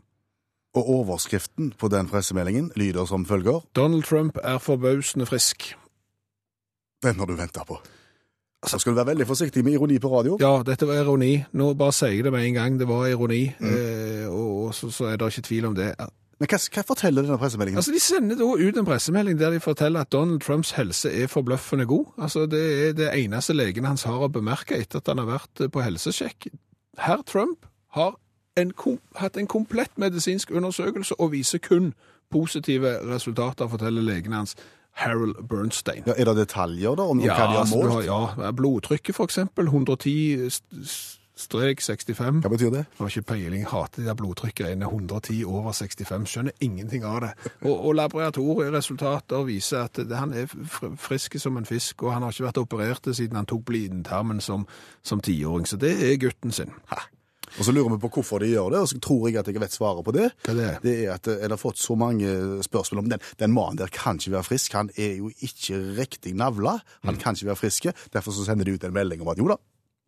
[0.74, 5.76] Og overskriften på den pressemeldingen lyder som følger Donald Trump er forbausende frisk.
[7.04, 7.82] Den har du venta på.
[8.68, 10.38] Så skal du være veldig forsiktig med ironi på radio.
[10.42, 11.34] Ja, dette var ironi.
[11.60, 12.80] Nå bare sier jeg det med en gang.
[12.80, 13.46] Det var ironi.
[13.60, 15.90] Eh, og og så, så er det ikke tvil om det.
[16.40, 17.78] Men hva, hva forteller denne pressemeldingen?
[17.78, 21.28] Altså, De sender da ut en pressemelding der de forteller at Donald Trumps helse er
[21.28, 22.06] forbløffende god.
[22.18, 25.68] Altså, Det er det eneste legen hans har å bemerke etter at han har vært
[25.72, 26.48] på helsesjekk.
[26.98, 27.66] Herr Trump
[27.98, 28.16] har
[28.58, 31.94] en kom, hatt en komplett medisinsk undersøkelse og viser kun
[32.32, 34.56] positive resultater, forteller legen hans.
[34.94, 36.04] Harold Bernstein.
[36.06, 38.06] Ja, er det detaljer da om hva de har altså, målt?
[38.08, 40.50] har- ja, blodtrykket for eksempel, 110
[41.36, 42.44] strek 65.
[42.44, 42.84] Hva betyr det?
[42.86, 44.86] Jeg har ikke peiling, hater de der blodtrykkgreiene.
[44.86, 47.32] 110 over 65, skjønner ingenting av det.
[47.66, 52.22] Og, og laboratorieresultater viser at det, han er fr- frisk som en fisk, og han
[52.22, 54.68] har ikke vært operert siden han tok blindtarmen som,
[55.04, 56.72] som tiåring, så det er gutten sin.
[57.60, 59.62] Og så lurer vi på hvorfor de gjør det, og så tror jeg at jeg
[59.62, 60.30] vet svaret på det.
[60.46, 60.78] Hva det er?
[60.82, 62.30] Det er at jeg har fått så mange
[62.66, 63.22] spørsmål om den.
[63.40, 64.74] Den mannen der kan ikke være frisk.
[64.74, 66.80] Han er jo ikke riktig navla.
[67.06, 67.94] Han kan ikke være friske.
[68.14, 69.60] Derfor så sender de ut en melding om at jo da,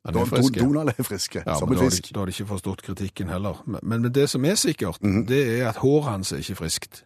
[0.05, 0.59] Han er frisk.
[0.59, 2.07] Donald er friske, Ja, som men en da har, fisk.
[2.07, 3.61] de, da har de ikke forstått kritikken heller.
[3.65, 7.03] Men, men, det som er sikkert, det er at håret hans er ikke friskt.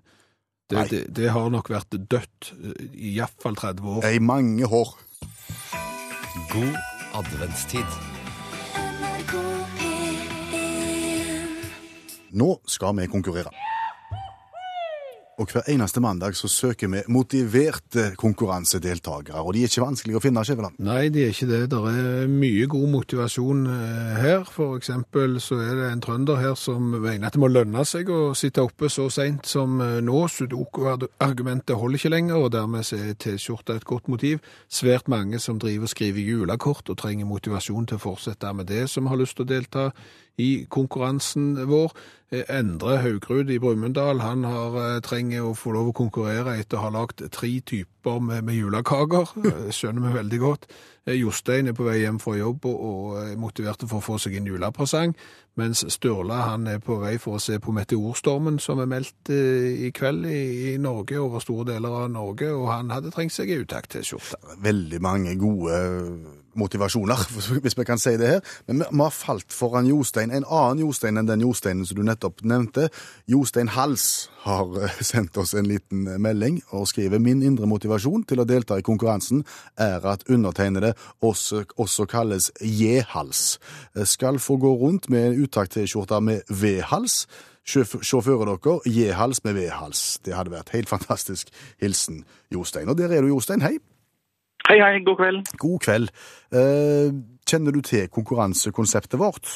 [0.69, 4.05] Det, det, det har nok vært dødt eh, i iallfall 30 år.
[4.05, 4.95] I mange hår.
[6.51, 6.75] God
[7.17, 8.08] adventstid.
[12.31, 13.53] Nå skal vi konkurrere.
[15.39, 20.21] Og hver eneste mandag så søker vi motiverte konkurransedeltakere, og de er ikke vanskelig å
[20.23, 20.75] finne, Skjæveland.
[20.83, 21.61] Nei, de er ikke det.
[21.71, 24.43] Det er mye god motivasjon eh, her.
[24.51, 28.11] For eksempel så er det en trønder her som mener at det må lønne seg
[28.11, 30.25] å sitte oppe så sent som eh, nå.
[30.27, 34.43] Sudoku-argumentet holder ikke lenger, og dermed er T-skjorta et godt motiv.
[34.67, 38.89] Svært mange som driver og skriver julekort og trenger motivasjon til å fortsette med det,
[38.91, 39.91] som har lyst til å delta
[40.39, 41.93] i konkurransen vår.
[42.31, 46.77] Eh, Endre Haugrud i Brumunddal han har, eh, trenger å få lov å konkurrere etter
[46.77, 49.33] å ha lagd tre typer med, med julekaker.
[49.49, 50.67] Eh, Skjønner vi veldig godt.
[51.09, 54.35] Jostein er på vei hjem fra jobb og, og er motivert for å få seg
[54.37, 55.15] en julepresang,
[55.57, 59.89] mens Sturla han er på vei for å se på meteorstormen som er meldt i
[59.95, 63.65] kveld i, i Norge, over store deler av Norge, og han hadde trengt seg en
[63.65, 64.37] utakt-T-skjorte.
[64.61, 65.81] Veldig mange gode
[66.57, 67.21] motivasjoner,
[67.63, 68.41] hvis vi kan si det her.
[68.67, 72.43] Men vi, har falt foran Jostein, en annen Jostein enn den Josteinen som du nettopp
[72.47, 72.89] nevnte.
[73.29, 78.25] Jostein Hals har eh, sendt oss en liten eh, melding og skriver min indre motivasjon
[78.29, 79.43] til å delta i konkurransen
[79.79, 80.93] er at undertegnede
[81.25, 83.59] også, også kalles J-hals.
[83.95, 87.23] Eh, Skal få gå rundt med en uttakt-T-skjorte med V-hals.
[87.69, 90.19] Sjåfører dere, J-hals med V-hals.
[90.25, 91.53] Det hadde vært helt fantastisk.
[91.81, 92.89] Hilsen Jostein.
[92.89, 93.61] Og der er du, Jostein.
[93.61, 93.77] Hei.
[94.67, 95.51] Hei, hei, god kveld.
[95.57, 96.13] God kveld.
[96.53, 97.09] Eh,
[97.49, 99.49] kjenner du til konkurransekonseptet vårt?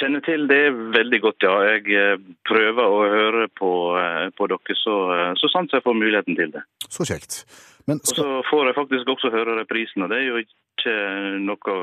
[0.00, 0.62] Kjenner til det
[0.96, 1.54] veldig godt, ja.
[1.74, 2.16] Jeg eh,
[2.48, 4.96] prøver å høre på, eh, på dere så,
[5.38, 6.64] så sant jeg får muligheten til det.
[6.88, 7.44] Så kjekt.
[7.86, 10.94] Men Og så får jeg faktisk også høre reprisen, og det er jo ikke
[11.42, 11.76] noe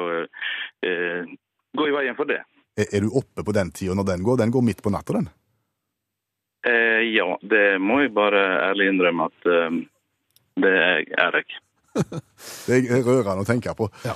[0.85, 1.35] eh,
[1.77, 2.41] gå i veien for det.
[2.77, 4.37] er er du oppe på den tida når den går?
[4.37, 5.29] Den går midt på natta, den.
[6.67, 9.79] Eh, ja, det må jeg bare ærlig innrømme at eh,
[10.63, 11.59] det er jeg.
[12.67, 13.89] Det er rørende å tenke på.
[14.05, 14.13] Ja.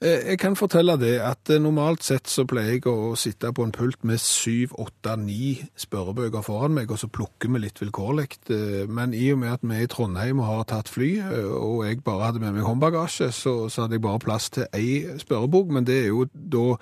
[0.00, 3.64] Eh, Jeg kan fortelle det at eh, normalt sett så pleier jeg å sitte på
[3.66, 8.28] en pult med syv, åtte, ni spørrebøker foran meg, og så plukker vi litt vilkårlig.
[8.54, 11.10] Eh, Men i og med at vi er i Trondheim og har tatt fly,
[11.50, 15.18] og jeg bare hadde med meg håndbagasje, så, så hadde jeg bare plass til ei
[15.18, 16.76] spørrebok, men det er jo da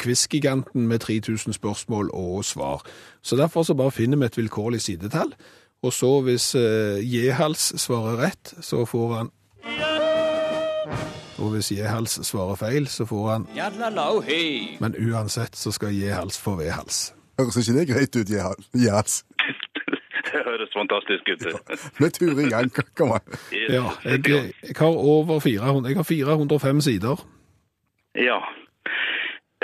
[0.00, 2.86] quizgiganten med 3000 spørsmål og svar.
[3.20, 5.34] Så derfor så bare finner vi et vilkårlig sidetall,
[5.82, 9.30] og så hvis Jehals svarer rett, så får han
[11.40, 13.46] og hvis J-hals svarer feil, så får han
[14.80, 17.10] Men uansett så skal J-hals få V-hals.
[17.40, 18.30] Høres ikke det greit ut?
[18.74, 19.24] Jehals?
[20.30, 21.42] Det høres fantastisk ut.
[21.98, 23.24] Med tur i gang, kom an.
[23.50, 24.20] Ja, jeg,
[24.62, 27.24] jeg har over 400, jeg har 405 sider.
[28.14, 28.38] Ja.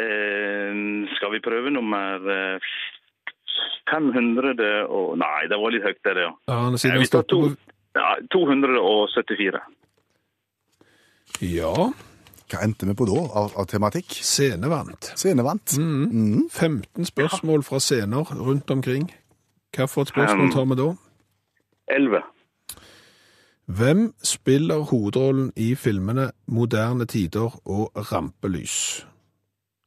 [0.02, 0.72] Eh,
[1.16, 2.72] skal vi prøve nummer eh,
[3.90, 6.32] 500 og Nei, det var litt høyt, det, ja.
[6.50, 9.62] Ja, Eh, siden Vi tar stopper to, på ja, 274.
[11.40, 11.92] Ja,
[12.46, 14.20] Hva endte vi på da av, av tematikk?
[14.22, 15.08] Scenevant.
[15.18, 15.74] Scenevant.
[15.78, 16.46] Mm.
[16.54, 19.08] 15 spørsmål fra scener rundt omkring.
[19.74, 20.86] Hvilket spørsmål tar vi da?
[21.96, 22.22] 11.
[23.66, 29.06] Hvem spiller hovedrollen i filmene Moderne tider og Rampelys?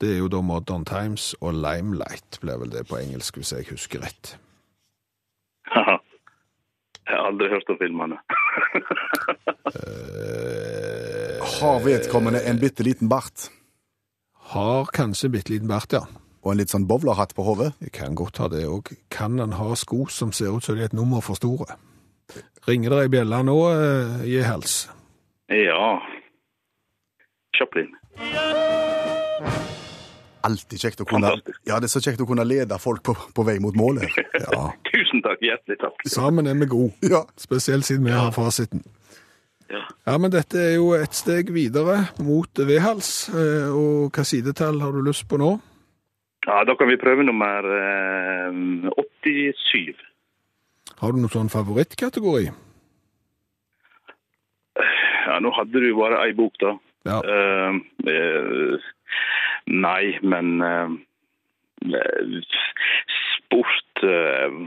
[0.02, 3.72] Det er jo da Modern Times og Limelight, blir vel det på engelsk, hvis jeg
[3.72, 4.36] husker rett.
[5.72, 5.98] Haha.
[7.10, 8.18] Jeg har aldri hørt om filmene.
[9.74, 13.50] Eh, Har vedkommende en bitte liten bart
[14.54, 16.04] Har kanskje bitte liten bart, ja.
[16.44, 17.74] og en litt sånn bowlerhatt på hodet?
[17.96, 18.94] Kan godt ha det òg.
[19.14, 21.80] Kan han ha sko som ser ut som de er et nummer for store?
[22.70, 24.80] Ringer det ei bjelle nå, eh, gi hals?
[25.50, 25.90] ja.
[27.58, 27.90] Chaplin.
[30.48, 31.60] Alltid kjekt å kunne Fantastisk.
[31.68, 34.08] Ja, det er så kjekt å kunne lede folk på, på vei mot målet.
[34.40, 34.70] Ja.
[34.92, 35.42] Tusen takk.
[35.44, 36.06] Hjertelig takk.
[36.08, 37.24] Sammen er vi gode, Ja.
[37.40, 38.84] spesielt siden vi har fasiten.
[39.70, 39.84] Ja.
[40.08, 43.30] Ja, men dette er jo et steg videre mot V-hals.
[43.30, 45.60] eh, Og hva sidetall har du lyst på nå?
[46.48, 48.90] ja, da kan vi prøve nummer eh,
[49.22, 49.94] 87.
[51.04, 52.48] Har du noen sånn favorittkategori?
[55.28, 56.74] Ja, nå hadde du bare ei bok, da.
[57.08, 57.20] Ja.
[57.24, 57.78] Uh,
[58.10, 58.88] eh,
[59.70, 60.90] nei, men eh,
[63.50, 64.58] sport eh,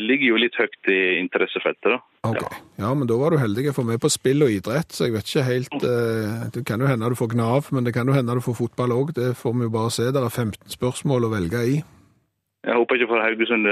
[0.00, 2.00] ligger jo litt høyt i interessefeltet, da.
[2.24, 2.44] Ok.
[2.80, 5.14] Ja, men da var du heldig, Jeg får med på spill og idrett, så jeg
[5.14, 8.16] vet ikke helt eh, Det kan jo hende du får Gnav, men det kan jo
[8.16, 9.14] hende du får fotball òg.
[9.16, 10.08] Det får vi jo bare se.
[10.12, 11.82] Det er 15 spørsmål å velge i.
[12.64, 13.68] Jeg håper ikke for Haugesund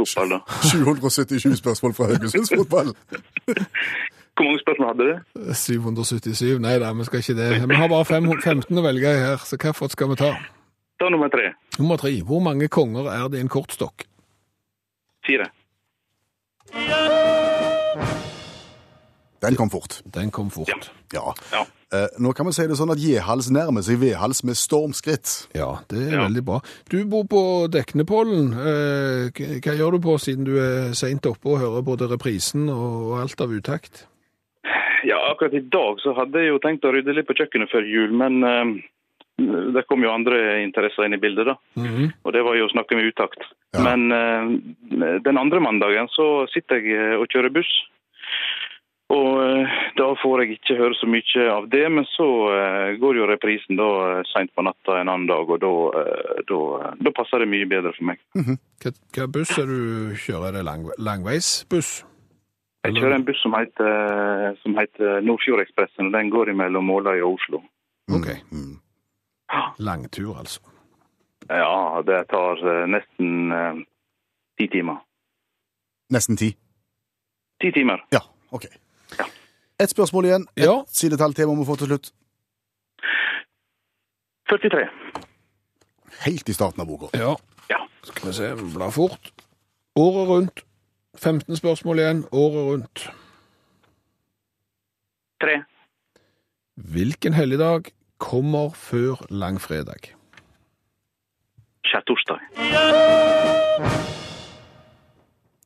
[0.00, 0.40] fotball, da.
[0.72, 2.94] 777 spørsmål fra Haugesunds fotball.
[4.40, 5.52] Hvor mange spørsmål hadde du?
[5.52, 6.58] 777.
[6.64, 7.48] Nei da, vi skal ikke det.
[7.68, 10.30] Vi har bare 15 å velge i her, så hvilket skal vi ta?
[11.00, 11.50] Ta nummer tre.
[11.78, 12.14] Nummer tre.
[12.24, 14.06] Hvor mange konger er det i en kortstokk?
[15.28, 15.50] Fire.
[19.40, 20.00] Den kom fort.
[20.14, 20.90] Den kom fort.
[21.14, 21.32] Ja.
[21.52, 21.62] Ja.
[21.92, 25.48] Eh, nå kan vi si det sånn at J-hals nærmer seg V-hals med stormskritt.
[25.56, 26.26] Ja, det er Ja.
[26.28, 26.60] veldig bra.
[26.88, 28.52] Du bor på Deknepollen.
[28.52, 33.18] Eh, Hva gjør du på siden du er sent oppe og hører både reprisen og
[33.20, 34.06] alt av utakt?
[35.04, 37.86] Ja, akkurat i dag så hadde jeg jo tenkt å rydde litt på kjøkkenet før
[37.88, 38.72] jul, men uh,
[39.74, 41.56] det kom jo andre interesser inn i bildet, da.
[42.24, 43.46] Og det var jo å snakke med utakt.
[43.76, 43.84] Ja.
[43.88, 47.70] Men uh, den andre mandagen så sitter jeg eh, og kjører buss.
[49.10, 52.28] Og uh, da får jeg ikke høre så mye av det, men så
[53.00, 57.68] går jo reprisen da seint på natta en annen dag, og da, passer det mye
[57.70, 58.22] bedre for meg.
[58.80, 60.52] Hva, hva buss er du kjører?
[60.52, 62.00] Er det lang, langveisbuss?
[62.84, 67.34] Jeg kjører en buss som heter, som heter Nordfjordekspressen, og den går mellom Måløy og
[67.36, 67.60] Oslo.
[68.08, 68.28] Ok.
[68.50, 68.78] Mm.
[69.78, 70.60] Langtur, altså.
[71.50, 73.80] Ja, det tar eh, nesten eh,
[74.58, 75.00] ti timer.
[76.14, 76.52] Nesten ti.
[77.60, 78.00] Ti timer.
[78.14, 78.64] Ja, OK.
[79.18, 79.26] Ja.
[79.80, 80.46] Et spørsmål igjen.
[80.56, 80.78] Et Ja.
[80.88, 82.12] sidetall til må vi få til slutt.
[84.48, 84.88] 43.
[86.24, 87.10] Helt i starten av boka.
[87.14, 87.34] Ja.
[87.70, 87.78] Ja.
[88.02, 89.30] Skal vi se, bla fort.
[89.96, 90.64] Året rundt.
[91.18, 93.10] 15 spørsmål igjen, året rundt.
[95.40, 95.62] Tre.
[96.74, 97.82] Hvilken helligdag
[98.18, 100.14] kommer før langfredag?
[101.84, 102.38] Skjærtorsdag.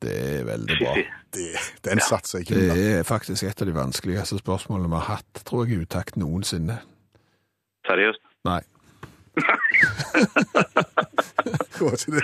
[0.01, 0.95] Det er veldig bra.
[1.33, 1.47] Det,
[1.85, 2.99] den satser jeg ikke unna.
[2.99, 6.79] er faktisk et av de vanskeligste spørsmålene vi har hatt, tror jeg, i utakt noensinne.
[7.87, 8.21] Seriøst.
[8.45, 8.61] Nei.
[11.75, 12.23] Hva var ikke det.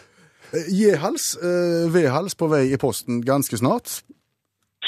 [0.52, 4.00] Eh, J-hals, eh, V-hals på vei i posten ganske snart.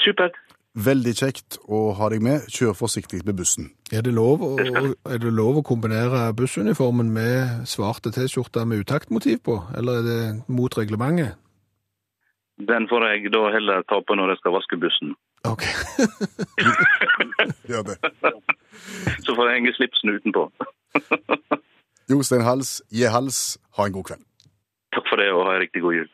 [0.02, 0.34] Supert.
[0.72, 2.46] Veldig kjekt å ha deg med.
[2.48, 3.68] Kjør forsiktig med bussen.
[3.92, 9.42] Er det lov å, er det lov å kombinere bussuniformen med svarte T-skjorter med utaktmotiv
[9.44, 11.36] på, eller er det mot reglementet?
[12.62, 15.14] Den får jeg da heller ta på når jeg skal vaske bussen.
[15.44, 15.66] Ok.
[17.68, 17.98] Gjør det.
[19.24, 20.48] Så får jeg henge slipsen utenpå.
[22.10, 24.24] Jostein Hals, J-hals, ha en god kveld.
[24.92, 26.08] Takk for det, og ha en riktig god jul.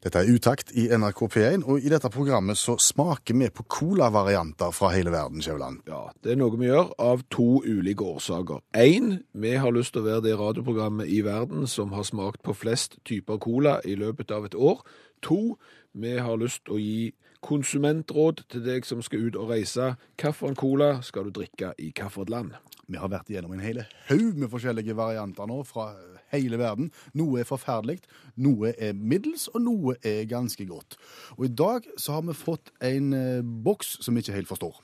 [0.00, 4.72] Dette er Utakt i NRK P1, og i dette programmet så smaker vi på colavarianter
[4.72, 5.82] fra hele verden, Skjæveland.
[5.92, 8.62] Ja, det er noe vi gjør av to ulike årsaker.
[8.72, 12.56] Én, vi har lyst til å være det radioprogrammet i verden som har smakt på
[12.56, 14.80] flest typer cola i løpet av et år.
[15.28, 15.58] To,
[15.92, 17.10] vi har lyst til å gi
[17.44, 19.94] konsumentråd til deg som skal ut og reise.
[20.20, 22.54] Hvilken cola skal du drikke i hvilket land?
[22.90, 25.92] Vi har vært igjennom en hel haug med forskjellige varianter nå fra
[26.34, 26.90] hele verden.
[27.18, 28.00] Noe er forferdelig,
[28.42, 30.98] noe er middels, og noe er ganske godt.
[31.38, 34.82] Og i dag så har vi fått en eh, boks som vi ikke helt forstår.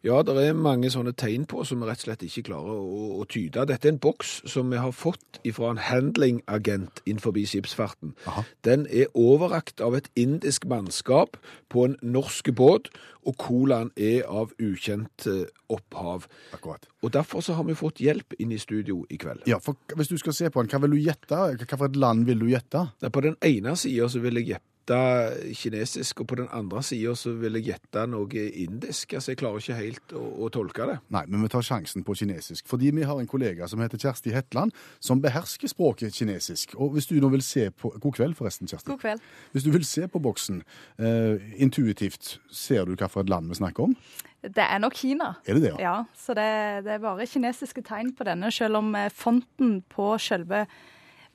[0.00, 3.00] Ja, det er mange sånne tegn på som vi rett og slett ikke klarer å,
[3.20, 3.66] å tyde.
[3.68, 8.14] Dette er en boks som vi har fått fra en handlingagent innenfor skipsfarten.
[8.24, 8.46] Aha.
[8.64, 11.36] Den er overrakt av et indisk mannskap
[11.68, 12.88] på en norsk båt,
[13.28, 16.24] og colaen er av ukjent eh, opphav.
[16.56, 16.88] Akkurat.
[17.04, 19.44] Og derfor så har vi fått hjelp inn i studio i kveld.
[19.50, 21.44] Ja, for Hvis du skal se på den, hva vil du gjette?
[21.60, 22.86] Hva for et land vil du gjette?
[23.12, 27.58] På den ene sida vil jeg gjette kinesisk, og på den andre sida så vil
[27.58, 29.14] jeg gjette noe indisk.
[29.14, 30.98] Altså, jeg klarer ikke helt å, å tolke det.
[31.10, 32.66] Nei, men vi tar sjansen på kinesisk.
[32.68, 36.74] Fordi vi har en kollega som heter Kjersti Hetland, som behersker språket kinesisk.
[36.76, 38.90] Og hvis du nå vil se på God kveld, forresten, Kjersti.
[38.90, 39.20] God kveld.
[39.52, 40.62] Hvis du vil se på boksen
[41.00, 43.96] uh, intuitivt, ser du hvilket land vi snakker om?
[44.40, 45.34] Det er nok Kina.
[45.44, 45.80] Er det det, ja?
[45.84, 46.46] Ja, så det,
[46.86, 50.64] det er bare kinesiske tegn på denne, selv om eh, fonten på selve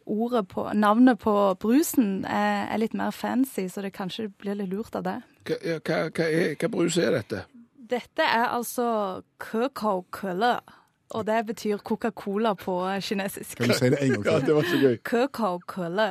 [0.06, 4.72] ordet på, navnet på brusen er, er litt mer fancy, så det kanskje blir litt
[4.72, 5.20] lurt av det.
[5.46, 7.44] Hva, hva, hva, er, hva brus er dette?
[7.86, 8.88] Dette er altså
[9.42, 10.56] køkao-kølle,
[11.16, 13.58] og det betyr Coca-Cola på kinesisk.
[13.60, 14.48] Kan du si det en gang til?
[14.48, 14.96] det var så gøy.
[15.06, 16.08] Køkao-kølle.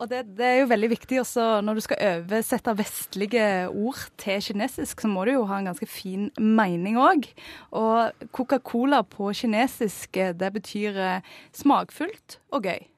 [0.00, 4.40] Og det, det er jo veldig viktig også når du skal oversette vestlige ord til
[4.46, 7.28] kinesisk, så må du jo ha en ganske fin mening òg.
[7.76, 12.88] Og Coca-Cola på kinesisk, eh, det betyr eh, smakfullt og gøy.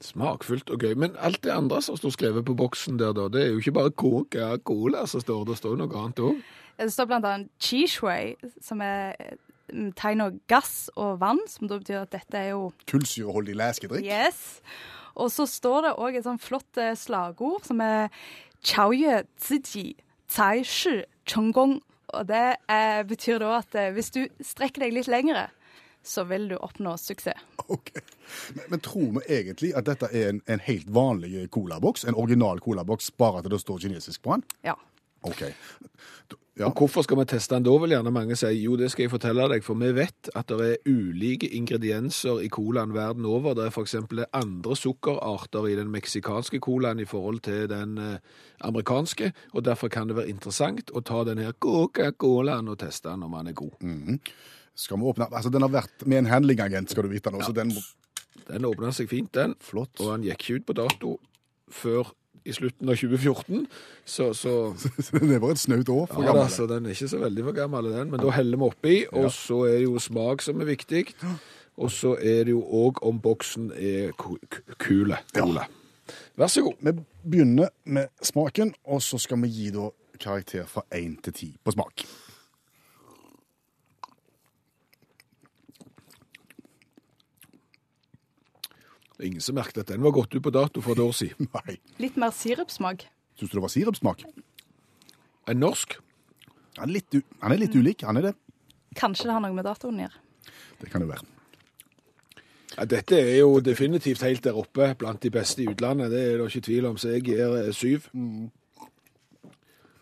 [0.00, 0.94] Smakfullt og gøy.
[0.96, 3.76] Men alt det andre som står skrevet på boksen der, da, det er jo ikke
[3.82, 6.40] bare Coca-Cola som står, det står noe annet òg.
[6.78, 9.36] Det står blant annet qishui, som er eh,
[10.00, 14.08] tegn av gass og vann, som da betyr at dette er jo Kullsyreholdig læskedrikk?
[14.08, 14.62] Yes.
[15.18, 18.08] Og så står det òg et sånn flott eh, slagord som er
[18.64, 19.96] Chaoye ziji
[20.30, 21.78] cai shi chenggong.
[22.16, 25.48] Og det eh, betyr da at eh, hvis du strekker deg litt lengre,
[26.04, 27.42] så vil du oppnå suksess.
[27.68, 27.90] Ok.
[28.56, 32.06] Men, men tror vi egentlig at dette er en, en helt vanlig colaboks?
[32.08, 34.46] En original colaboks, bare at det står kinesisk på den?
[34.64, 34.76] Ja.
[35.26, 35.42] OK.
[36.58, 36.66] Ja.
[36.66, 38.48] Og hvorfor skal vi teste den da, vil gjerne mange si.
[38.58, 42.48] Jo, det skal jeg fortelle deg, for vi vet at det er ulike ingredienser i
[42.50, 43.54] colaen verden over.
[43.54, 43.94] Det er f.eks.
[44.34, 48.18] andre sukkerarter i den meksikanske colaen i forhold til den eh,
[48.66, 53.22] amerikanske, og derfor kan det være interessant å ta den her Coca-Colaen og teste den
[53.28, 53.78] om den er god.
[54.78, 57.54] Skal vi åpne Altså, den har vært med en handlingagent, skal du vite nå, så
[57.54, 57.86] den må
[58.48, 59.54] Den åpna seg fint, den.
[59.60, 59.98] Flott.
[60.00, 61.16] Og han gikk ikke ut på dato
[61.74, 62.14] før
[62.48, 63.66] i slutten av 2014,
[64.08, 64.54] så, så
[65.18, 66.50] Den er bare et snaut år for Ja, gammel.
[66.54, 68.10] så den er ikke så veldig for gammel, den.
[68.10, 71.04] Men da heller vi oppi, og så er det jo smak som er viktig.
[71.78, 75.18] Og så er det jo òg om boksen er ku- ku- kule.
[75.36, 75.66] Cola.
[76.38, 76.74] Vær så god.
[76.82, 76.92] Vi
[77.30, 81.70] begynner med smaken, og så skal vi gi da karakter fra 1 til 10 på
[81.76, 82.02] smak.
[89.18, 91.14] Det er ingen som merket at den var gått ut på dato for et år
[91.18, 91.48] siden.
[91.58, 91.78] Nei.
[91.98, 93.08] Litt mer sirupsmak.
[93.38, 94.22] Syns du det var sirupsmak?
[95.50, 95.96] En norsk.
[96.78, 98.36] Han er litt, u han er litt ulik, han er det.
[98.98, 100.22] Kanskje det har noe med datoen å gjøre.
[100.78, 101.26] Det kan det være.
[102.76, 106.12] Ja, dette er jo definitivt helt der oppe blant de beste i utlandet.
[106.14, 108.06] Det er det ikke tvil om, så jeg gir eh, syv.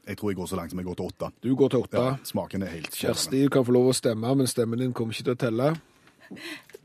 [0.06, 1.30] Jeg tror jeg går så langt som jeg går til åtte.
[1.40, 2.02] Du går til åtte.
[2.04, 2.92] Ja, smaken er helt.
[2.92, 5.72] Kjersti, du kan få lov å stemme, men stemmen din kommer ikke til å telle.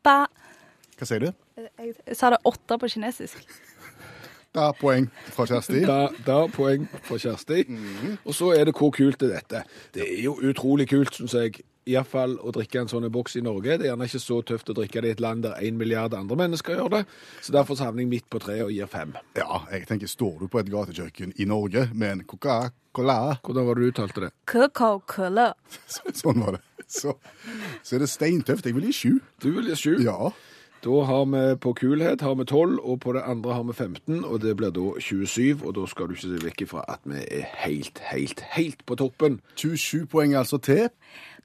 [0.05, 0.21] Ba.
[0.95, 1.29] Hva sier du?
[1.69, 3.45] Jeg, sa det åtte på kinesisk.
[4.51, 5.85] Da poeng fra Kjersti.
[5.87, 7.63] Da, da poeng fra Kjersti.
[8.25, 9.63] Og så er det hvor kult er dette.
[9.95, 11.61] Det er jo utrolig kult, syns jeg.
[11.89, 13.79] Iallfall å drikke en sånn boks i Norge.
[13.79, 16.13] Det er gjerne ikke så tøft å drikke det i et land der en milliard
[16.13, 16.99] andre mennesker gjør det.
[17.41, 19.15] Så derfor så havner jeg midt på treet og gir fem.
[19.39, 23.79] Ja, jeg tenker, står du på et gatekjøkken i Norge med en Coca-Cola Hvordan var
[23.79, 24.31] det du uttalte det?
[24.51, 25.47] Coca-Cola.
[26.21, 26.63] Sånn var det.
[26.91, 27.15] Så,
[27.81, 28.67] så er det steintøft.
[28.67, 29.11] Jeg vil gi sju.
[29.41, 29.93] Du vil gi sju.
[30.05, 30.33] Ja.
[30.84, 34.24] Da har vi på kulhet har vi 12, og på det andre har vi 15,
[34.24, 35.64] og det blir da 27.
[35.64, 38.94] Og da skal du ikke se vekk ifra at vi er helt, helt, helt på
[38.94, 39.40] toppen.
[39.56, 40.88] 27 poeng altså til.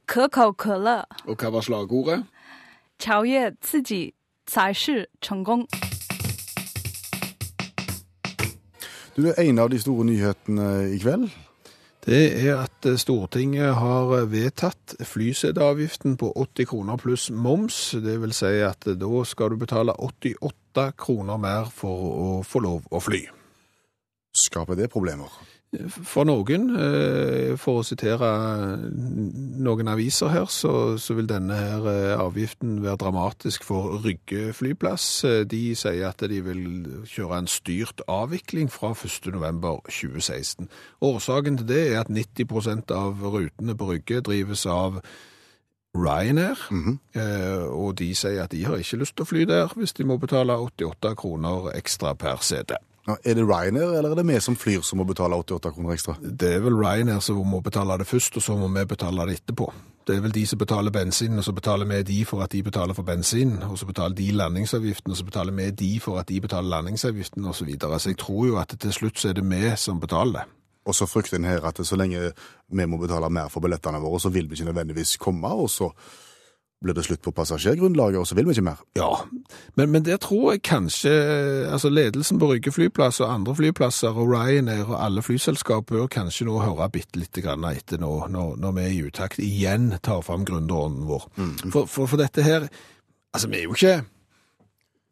[0.08, 1.02] Coca-Cola.
[1.26, 2.24] Og hva var slagordet?
[3.02, 4.14] 超越自己
[4.46, 5.68] 才是成功。
[9.16, 11.30] Du, det er en av de store nyhetene i kveld.
[12.07, 17.97] Det er at Stortinget har vedtatt flyseteavgiften på 80 kroner pluss moms.
[17.99, 22.87] Det vil si at da skal du betale 88 kroner mer for å få lov
[22.95, 23.25] å fly.
[24.39, 25.35] Skaper det problemer?
[25.91, 28.29] For noen, eh, for å sitere
[29.67, 35.07] noen aviser her, så, så vil denne her eh, avgiften være dramatisk for Rygge flyplass.
[35.29, 36.65] Eh, De sier at de vil
[37.11, 39.31] kjøre en styrt avvikling fra 1.
[39.35, 40.69] november 2016.
[41.05, 45.01] Årsaken til det er at 90% av rutene på Rygge drives av
[45.97, 46.61] Ryanair,
[47.17, 50.05] eh, og de sier at de har ikke lyst til å fly der hvis de
[50.05, 52.77] må betale 88 kroner ekstra per sete.
[53.07, 55.93] Ja, er det Ryanair, eller er det vi som flyr som må betale 88 kroner
[55.95, 56.17] ekstra?
[56.21, 59.37] Det er vel Ryanair som må betale det først, og så må vi betale det
[59.41, 59.69] etterpå.
[60.07, 62.63] Det er vel de som betaler bensin, og så betaler vi de for at de
[62.63, 66.29] betaler for bensin, og så betaler de landingsavgiften, og så betaler vi de for at
[66.29, 67.99] de betaler landingsavgiften, og så videre.
[68.01, 70.45] Så jeg tror jo at til slutt så er det vi som betaler det.
[70.87, 72.33] Og så frykter en her at så lenge
[72.71, 75.91] vi må betale mer for billettene våre, så vil vi ikke nødvendigvis komme, og så
[76.85, 78.81] blir det slutt på passasjergrunnlaget, og så vil vi ikke mer.
[78.99, 79.09] Ja,
[79.77, 81.13] men, men der tror jeg kanskje
[81.73, 86.49] altså ledelsen på Rygge flyplass og andre flyplasser og Ryanair og alle flyselskap bør kanskje
[86.49, 90.21] nå høre bitte litt grann etter nå, når, når vi er i utakt igjen tar
[90.27, 91.31] fram gründerånden vår.
[91.73, 92.69] For, for, for dette her,
[93.33, 93.97] altså vi er jo ikke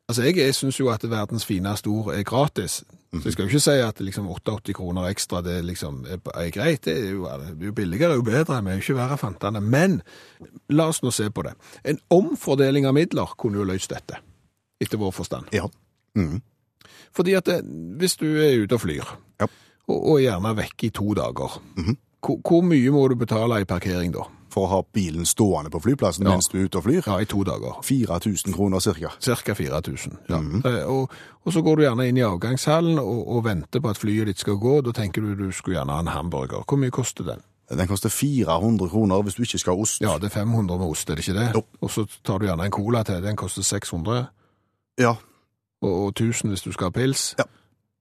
[0.05, 2.83] Altså, jeg, jeg syns jo at verdens fineste ord er gratis.
[3.21, 6.51] Så jeg skal jo ikke si at liksom 88 kroner ekstra det liksom er, er
[6.55, 6.83] greit.
[6.87, 8.61] Det er jo, det er jo billigere, jo bedre.
[8.65, 9.61] Vi er jo ikke verre fantene.
[9.63, 10.01] Men
[10.75, 11.53] la oss nå se på det.
[11.85, 14.19] En omfordeling av midler kunne jo løst dette,
[14.83, 15.53] etter vår forstand.
[15.55, 15.69] Ja.
[16.19, 16.41] Mm.
[17.15, 17.61] Fordi at det,
[18.01, 19.05] hvis du er ute og flyr,
[19.41, 19.47] Ja.
[19.89, 21.61] og, og gjerne vekk i to dager,
[22.25, 24.25] hvor, hvor mye må du betale i parkering da?
[24.55, 27.01] For å ha bilen stående på flyplassen mens du er ute og flyr.
[27.09, 27.81] Ja, i to dager.
[27.83, 29.11] 4000 kroner cirka.
[29.19, 30.13] Cirka 4000.
[30.31, 30.39] Ja.
[30.71, 31.11] Eh, og,
[31.43, 34.39] og så går du gjerne inn i avgangshallen og, og venter på at flyet ditt
[34.45, 34.77] skal gå.
[34.87, 36.63] Da tenker du du skulle gjerne ha en hamburger.
[36.63, 37.43] Hvor mye koster den?
[37.75, 40.03] Den koster 400 kroner hvis du ikke skal ha ost.
[40.05, 41.47] Ja, det er 500 med ost, er det ikke det?
[41.57, 41.63] Jo.
[41.83, 43.23] Og så tar du gjerne en cola til.
[43.25, 44.27] Den koster 600,
[45.01, 45.15] Ja.
[45.83, 47.33] og, og 1000 hvis du skal ha pils.
[47.41, 47.45] Ja.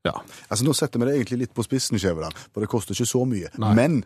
[0.05, 0.11] Ja.
[0.51, 3.23] Altså Nå setter vi det egentlig litt på spissen, Skjæveland, for det koster ikke så
[3.25, 3.49] mye.
[3.63, 3.71] Nei.
[3.79, 4.01] Men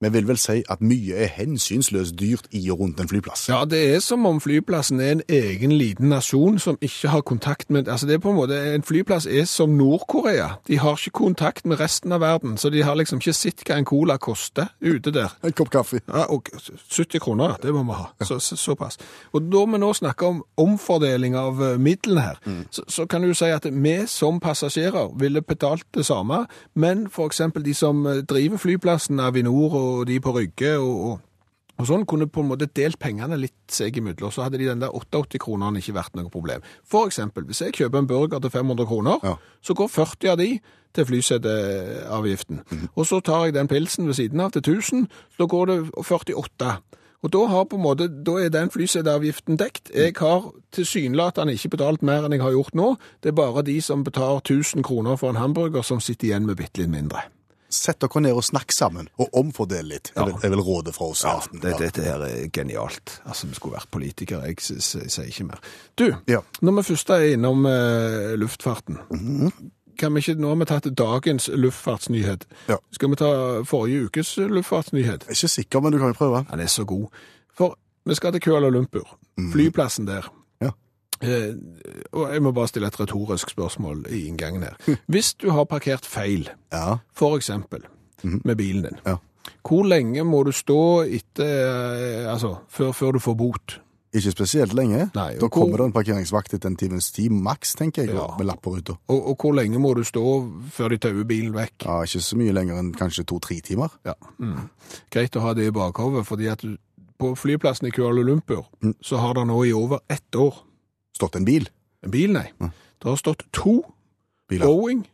[0.00, 3.46] Vi vil vel si at mye er hensynsløst dyrt i og rundt en flyplass.
[3.48, 7.70] Ja, det er som om flyplassen er en egen liten nasjon som ikke har kontakt
[7.70, 10.48] med Altså, det er på en måte En flyplass er som Nord-Korea.
[10.68, 13.78] De har ikke kontakt med resten av verden, så de har liksom ikke sett hva
[13.78, 15.32] en cola koster ute der.
[15.44, 16.02] En kopp kaffe.
[16.08, 16.50] Ja, og
[16.90, 18.10] 70 kroner, det må vi ha.
[18.20, 18.98] Så, så, såpass.
[19.32, 23.32] Og da vi nå snakker om omfordeling av eh, midlene her, så, så kan du
[23.34, 28.60] si at vi som passasjerer ville betalt det samme, men eksempel de som eh, driver
[28.60, 31.22] flyplassen, Avinor og de på Rygge og, og
[31.76, 34.80] og sånn kunne på en måte delt pengene litt seg imellom, så hadde de den
[34.80, 36.62] der 88 kronene ikke vært noe problem.
[36.88, 39.34] For eksempel, hvis jeg kjøper en burger til 500 kroner, Ja.
[39.60, 40.48] så går 40 av de
[40.96, 42.62] til flyseteavgiften.
[42.96, 45.04] Og så tar jeg den pilsen ved siden av til 1000,
[45.36, 46.72] så da går det 48.
[47.22, 49.90] Og da, har på en måte, da er den flyseteavgiften dekt.
[49.94, 52.96] Jeg har tilsynelatende ikke betalt mer enn jeg har gjort nå.
[53.20, 56.56] Det er bare de som betaler 1000 kroner for en hamburger som sitter igjen med
[56.56, 57.24] bitte litt mindre.
[57.76, 60.10] Sett dere ned og snakk sammen, og omfordel litt.
[60.16, 60.24] Ja.
[60.24, 61.60] Vel- er rådet fra oss i aften.
[61.60, 63.18] det, dette her er genialt.
[63.26, 65.60] Altså, vi skulle vært politikere, jeg sier ikke mer.
[65.98, 66.40] Du, Ja.
[66.62, 68.98] når vi først er innom uh, luftfarten,
[69.98, 72.44] kan vi ikke, nå har vi tatt dagens luftfartsnyhet.
[72.68, 72.76] Ja.
[72.92, 73.30] Skal vi ta
[73.64, 75.24] forrige ukes luftfartsnyhet?
[75.24, 76.44] Jeg er ikke sikker, men du kan jo prøve.
[76.50, 77.06] Den er så god.
[77.56, 79.16] For vi skal til Kuala Lumpur,
[79.52, 80.28] flyplassen der.
[81.22, 81.54] Eh,
[82.12, 84.76] og jeg må bare stille et retorisk spørsmål i inngangen her.
[85.08, 86.98] Hvis du har parkert feil, Ja.
[87.14, 87.82] for eksempel
[88.22, 89.16] med bilen din, Ja.
[89.64, 93.80] hvor lenge må du stå etter, eh, altså, før, før du får bot?
[94.14, 95.10] Ikke spesielt lenge.
[95.14, 98.34] Nei, da kommer hvor- det en parkeringsvakt etter en times tid, maks, tenker jeg, Ja.
[98.38, 98.96] med lapp på ruta.
[99.08, 100.22] Og, og hvor lenge må du stå
[100.70, 101.84] før de tauer bilen vekk?
[101.84, 103.90] Ja, ikke så mye lenger enn kanskje to-tre timer.
[104.06, 104.14] Ja.
[104.40, 104.70] Mm.
[105.10, 106.60] Greit å ha det i bakhodet, fordi at
[107.18, 108.66] på flyplassen i Kuala Lumpur,
[109.02, 110.54] så har det nå i over ett år,
[111.16, 111.68] Stått en bil.
[112.04, 113.80] en bil, nei, det har stått to
[114.50, 114.66] Biler.
[114.68, 115.06] Boeing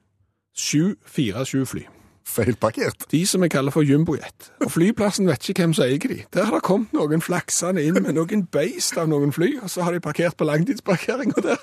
[0.59, 1.87] 747 fly.
[2.29, 3.07] Feilparkert.
[3.11, 4.51] De som vi kaller for jumbojet.
[4.63, 6.21] Og flyplassen vet ikke hvem som eier de.
[6.35, 9.87] Der har det kommet noen flaksende inn med noen beist av noen fly, og så
[9.87, 11.61] har de parkert på langtidsparkeringa der.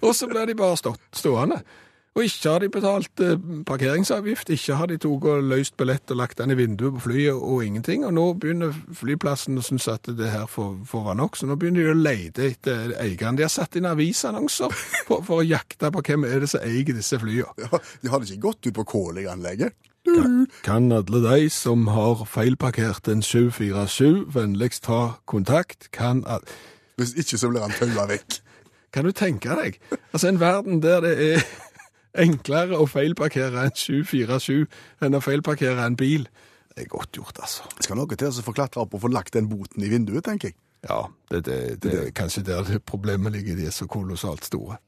[0.00, 1.60] Og så blir de bare stått, stående.
[2.14, 6.20] Og ikke har de betalt eh, parkeringsavgift, ikke har de tok og løst billett og
[6.20, 8.04] lagt den i vinduet på flyet og ingenting.
[8.06, 11.56] Og nå begynner flyplassen å synes at det her får, får være nok, så nå
[11.58, 13.34] begynner de å lete etter eieren.
[13.34, 14.70] De har satt inn avisannonser
[15.08, 17.50] for, for å jakte på hvem er det som eier disse flyene.
[17.64, 19.74] Ja, de hadde ikke gått ut på Kåling-anlegget.
[20.62, 25.88] Kan alle de som har feilparkert en 747 vennligst ta kontakt?
[25.96, 26.46] Kan, alle
[27.00, 28.38] Hvis ikke så blir han taua vekk.
[28.94, 29.80] kan du tenke deg?
[30.12, 31.46] Altså en verden der det er
[32.14, 34.66] enklere å feilparkere en 747
[35.04, 36.28] enn å feilparkere en bil.
[36.74, 37.66] Det er godt gjort, altså.
[37.76, 40.24] Det skal noe til å få klatre opp og få lagt den boten i vinduet,
[40.26, 40.58] tenker jeg.
[40.84, 43.56] Ja, det, det, det er kanskje der det problemet ligger.
[43.56, 44.80] De er så kolossalt store.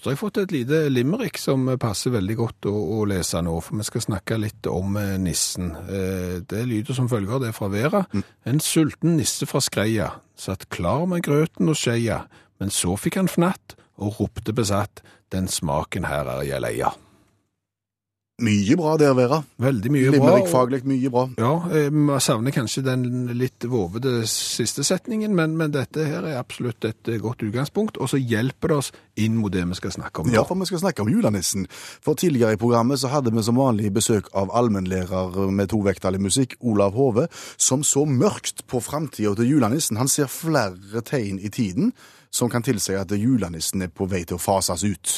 [0.00, 3.52] Så har jeg fått et lite limerick som passer veldig godt å, å lese nå,
[3.60, 5.74] for vi skal snakke litt om eh, nissen.
[5.76, 8.00] Eh, det lyder som følger, det er fra Vera.
[8.48, 10.08] En sulten nisse fra Skreia
[10.40, 12.22] satt klar med grøten og skeia,
[12.60, 15.02] men så fikk han fnatt og ropte besatt,
[15.32, 16.94] den smaken her er jeg leia.
[18.40, 19.42] Mye bra der, Vera.
[19.60, 20.16] Veldig mye bra.
[20.16, 21.26] Limerick-faglig mye bra.
[21.36, 23.02] Ja, jeg vi savner kanskje den
[23.36, 28.08] litt vovede siste setningen, men, men dette her er absolutt et eh, godt utgangspunkt, og
[28.08, 28.90] så hjelper det oss
[29.20, 30.36] inn mot det vi skal snakke om nå.
[30.38, 31.66] Ja, for vi skal snakke om julenissen.
[32.00, 36.56] For tidligere i programmet så hadde vi som vanlig besøk av allmennlærer med tovektig musikk,
[36.64, 37.26] Olav Hove,
[37.60, 40.00] som så mørkt på framtida til julenissen.
[40.00, 41.92] Han ser flere tegn i tiden
[42.30, 45.14] som kan tilsi at julenissen er på vei til å fases ut.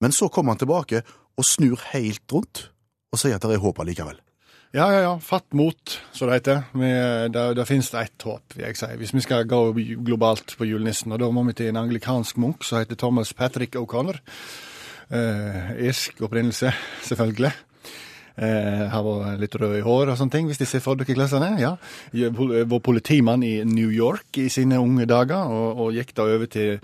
[0.00, 1.04] Men så kommer han tilbake
[1.34, 2.68] og snur helt rundt
[3.12, 4.18] og sier at det er håp allikevel.
[4.74, 5.12] Ja, ja, ja.
[5.22, 6.64] Fatt mot, som det heter.
[7.30, 8.88] Der finnes det ett håp, vil jeg si.
[8.98, 9.60] Hvis vi skal gå
[10.02, 11.14] globalt på julenissen.
[11.14, 14.18] Og da må vi til en anglikansk munk som heter Thomas Patrick O'Connor.
[15.14, 16.72] Eh, irsk opprinnelse,
[17.06, 17.52] selvfølgelig.
[18.34, 21.14] Eh, har vært litt rød i hår og sånne ting, hvis de ser for dere
[21.14, 21.52] klassene.
[21.62, 21.76] Ja.
[22.12, 26.50] Jeg Var politimann i New York i sine unge dager, og, og gikk da over
[26.50, 26.80] til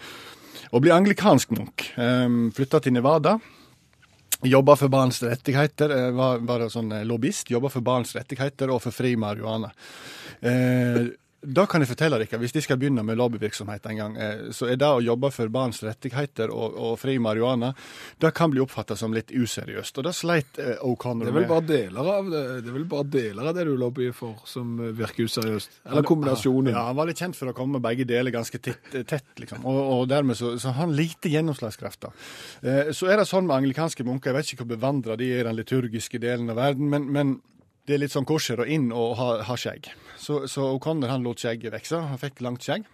[0.71, 1.89] å bli anglikansk munk.
[1.99, 3.39] Eh, Flytta til Nevada.
[4.47, 7.51] Jobba for barns rettigheter, eh, var, var sånn eh, lobbyist.
[7.53, 9.69] Jobba for barns rettigheter og for fri marihuana.
[10.41, 11.11] Eh,
[11.41, 14.69] da kan jeg fortelle dere, hvis de skal begynne med lobbyvirksomhet en gang, eh, så
[14.69, 17.73] er det å jobbe for barns rettigheter og, og fri marihuana,
[18.21, 20.01] det kan bli oppfatta som litt useriøst.
[20.01, 21.53] Og da sleit eh, O'Connor Det er vel med.
[21.55, 24.93] bare deler av det, det er bare deler av det du lobbyer for som eh,
[25.01, 25.81] virker useriøst.
[25.89, 26.75] Eller kombinasjonen.
[26.77, 29.65] Ja, han var litt kjent for å komme med begge deler ganske tett, tett liksom.
[29.65, 32.11] Og, og dermed så, så har han lite gjennomslagskraft.
[32.97, 35.49] så er det sånn med anglikanske munker, jeg vet ikke hvor bevandra de er i
[35.49, 37.39] den liturgiske delen av verden, men, men
[37.91, 39.89] det er litt sånn korser og inn og ha, ha skjegg.
[40.15, 42.85] Så, så O'Connor han lot skjegget vokse, han fikk langt skjegg.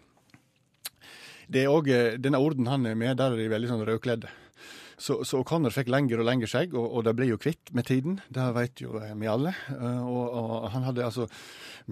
[1.52, 4.30] Det er også, eh, Denne orden han er med, der er de veldig sånn rødkledde.
[4.98, 7.84] Så, så O'Connor fikk lengre og lengre skjegg, og, og det ble jo kvitt med
[7.88, 8.18] tiden.
[8.32, 9.52] Det vet jo eh, vi alle.
[9.74, 11.26] Eh, Og, og han hadde altså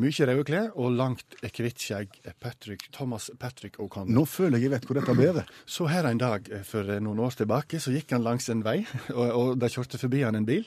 [0.01, 2.17] mye røde klær og langt hvitt skjegg.
[2.41, 4.15] Patrick, Thomas Patrick O'Connor.
[4.15, 5.45] Nå føler jeg jeg vet hvor dette ble.
[5.67, 8.65] Så her en dag eh, for eh, noen år tilbake, så gikk han langs en
[8.65, 8.81] vei,
[9.19, 10.65] og, og de kjørte forbi han en bil.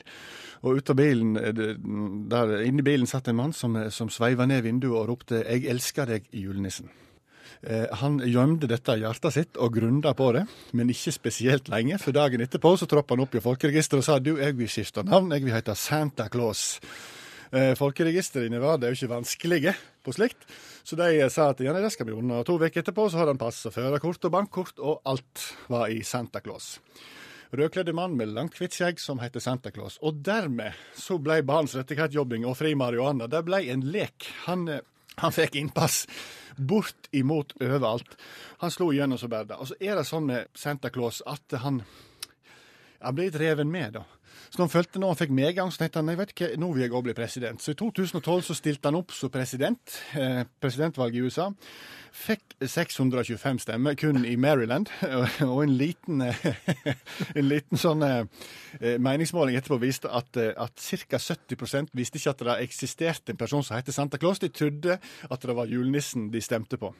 [0.62, 1.64] Og ut av bilen, eh,
[2.30, 5.66] der inni bilen satt en mann som, eh, som sveiva ned vinduet og ropte 'Jeg
[5.74, 6.90] elsker deg, julenissen'.
[7.62, 10.44] Eh, Han gjemte dette i hjertet sitt og grunda på det,
[10.78, 11.98] men ikke spesielt lenge.
[11.98, 15.02] For dagen etterpå så troppa han opp i folkeregisteret og sa du, jeg vil skifte
[15.06, 16.80] navn, jeg vil hete Santa Claus.
[17.50, 19.72] Eh, Folkeregisteret i Nevada er jo ikke vanskelige
[20.04, 20.44] på slikt,
[20.84, 22.42] så de eh, sa at ja, det skal vi unna.
[22.44, 26.02] To uker etterpå så hadde han pass og førerkort og bankkort, og alt var i
[26.04, 26.76] Santa Claus.
[27.48, 29.96] Rødkledde mann med langt hvitt skjegg som heter Santa Claus.
[30.04, 34.26] Og dermed så ble barns rettighetsjobbing og fri marihuana det ble en lek.
[34.44, 34.66] Han,
[35.22, 36.06] han fikk innpass
[36.56, 38.16] bort imot overalt.
[38.62, 39.58] Han slo igjennom som bare det.
[39.58, 41.82] Og så er det sånn med Santa Claus at han
[42.98, 44.04] han blir reven med, da.
[44.48, 46.86] Så han følte når han fikk medgang, så tenkte han nei, vet ikke, nå vil
[46.86, 47.62] jeg òg bli president.
[47.62, 51.50] Så i 2012 så stilte han opp som president, eh, presidentvalg i USA.
[52.18, 54.88] Fikk 625 stemmer kun i Maryland,
[55.50, 56.46] og en liten, eh,
[57.38, 58.24] en liten sånn eh,
[58.98, 61.20] meningsmåling etterpå viste at, at ca.
[61.20, 64.40] 70% visste ikke at det eksisterte en person som heter Santa Claus.
[64.42, 66.94] De trodde at det var julenissen de stemte på.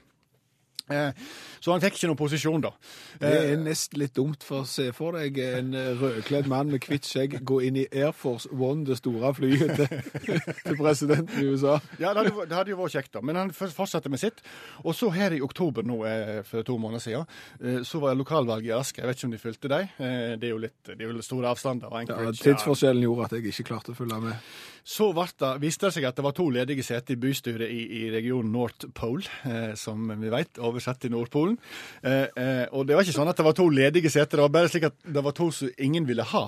[0.91, 1.12] Eh,
[1.61, 2.70] Så han fikk ikke noen posisjon, da.
[3.18, 6.80] Det Eh, er nesten litt dumt, for å se for deg en rødkledd mann med
[6.86, 9.89] hvitt skjegg gå inn i Air Force One, det store flyet til,
[10.64, 11.80] til presidenten i USA.
[11.99, 13.20] Ja, det hadde, jo- det hadde jo vært kjekt, da.
[13.20, 14.41] Men han fortsatte med sitt.
[14.84, 17.26] Og så her i oktober nå, eh, for to måneder siden,
[17.61, 19.03] eh, så var det lokalvalg i Asker.
[19.03, 19.89] Jeg vet ikke om de fulgte dem.
[19.99, 21.91] Eh, Det er jo litt det er jo store avstander.
[22.09, 24.36] Ja, tidsforskjellen gjorde at jeg ikke klarte å følge med.
[24.85, 28.03] Så det, viste det seg at det var to ledige seter i bystyret i, i
[28.12, 31.59] regionen North Pole, eh, som vi vet, oversatt til Nordpolen.
[32.03, 34.55] Eh, eh, og det var ikke sånn at det var to ledige seter, det var
[34.61, 36.47] bare slik at det var to som ingen ville ha.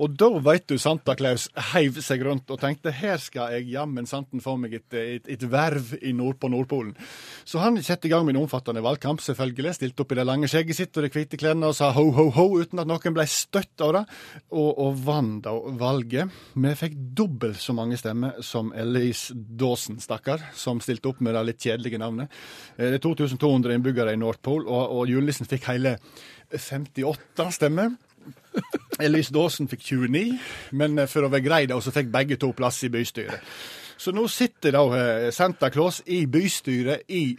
[0.00, 4.08] Og da veit du Santa Claus heiv seg rundt og tenkte her skal jeg jammen
[4.08, 6.94] santen få meg et, et, et verv nord på Nordpolen.
[7.44, 9.74] Så han satte i gang med en omfattende valgkamp, selvfølgelig.
[9.76, 12.28] Stilte opp i det lange skjegget sitt og de hvite klærne og sa ho, ho,
[12.36, 14.04] ho, uten at noen ble støtt av det.
[14.50, 16.32] Og, og vant da valget.
[16.56, 21.46] Vi fikk dobbelt så mange stemmer som Elise Dawson, stakkar, som stilte opp med det
[21.50, 22.32] litt kjedelige navnet.
[22.76, 25.98] Eh, Det er 2200 innbyggere i North Pole, og, og julenissen fikk hele
[26.56, 27.92] 58 stemmer.
[29.02, 30.38] Elise Dawson fikk 29,
[30.78, 33.44] men eh, for å være grei da, så fikk begge to plass i bystyret.
[34.00, 37.34] Så nå sitter da eh, Santa Claus i bystyret i,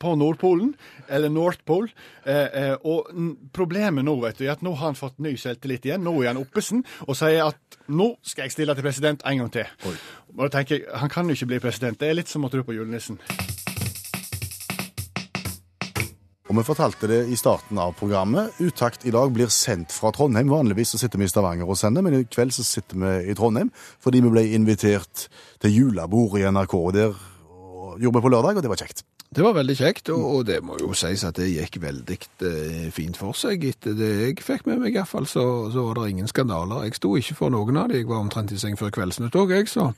[0.00, 0.72] på Nordpolen,
[1.12, 1.92] eller North Pole,
[2.24, 3.10] eh, eh, og
[3.52, 6.06] problemet nå vet du, er at nå har han fått ny selvtillit igjen.
[6.06, 9.54] Nå er han oppesen og sier at nå skal jeg stille til president en gang
[9.58, 9.94] til.
[10.32, 12.00] Og da tenker jeg, Han kan jo ikke bli president.
[12.00, 13.20] Det er litt som å tro på julenissen.
[16.56, 18.54] Og vi fortalte det i starten av programmet.
[18.64, 20.48] Utakt i dag blir sendt fra Trondheim.
[20.48, 23.34] Vanligvis så sitter vi i Stavanger og sender, men i kveld så sitter vi i
[23.36, 23.68] Trondheim
[24.00, 25.26] fordi vi ble invitert
[25.60, 26.76] til julebord i NRK.
[26.78, 27.12] og Der
[28.00, 29.04] gjorde vi på lørdag, og det var kjekt.
[29.28, 32.16] Det var veldig kjekt, og, det må jo sies at det gikk veldig
[32.48, 33.66] eh, fint for seg.
[33.74, 35.44] Etter det jeg fikk med meg i hvert fall, så,
[35.74, 36.86] så var det ingen skandaler.
[36.86, 39.52] Jeg sto ikke for noen av dem, jeg var omtrent i seng før Kveldsnytt òg,
[39.58, 39.90] jeg, så,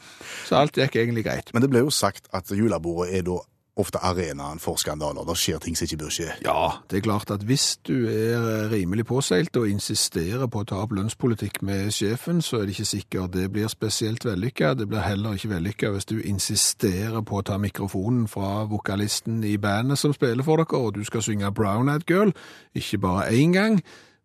[0.49, 1.55] så alt gikk egentlig greit.
[1.55, 3.39] Men det ble jo sagt at julebordet er da
[3.79, 5.27] ofte arenaen for skandaler.
[5.29, 6.29] Det skjer ting som ikke bør skje.
[6.45, 10.81] Ja, det er klart at hvis du er rimelig påseilt og insisterer på å ta
[10.83, 14.75] opp lønnspolitikk med sjefen, så er det ikke sikkert det blir spesielt vellykka.
[14.79, 19.57] Det blir heller ikke vellykka hvis du insisterer på å ta mikrofonen fra vokalisten i
[19.61, 22.35] bandet som spiller for dere, og du skal synge Brown Ad Girl,
[22.75, 23.81] ikke bare én gang,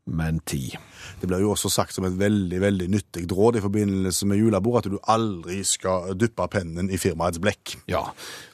[0.06, 0.74] men ti.
[1.22, 4.82] Det blir jo også sagt som et veldig veldig nyttig råd i forbindelse med julebord
[4.82, 7.78] at du aldri skal dyppe pennen i firmaets blekk.
[7.91, 8.04] Ja,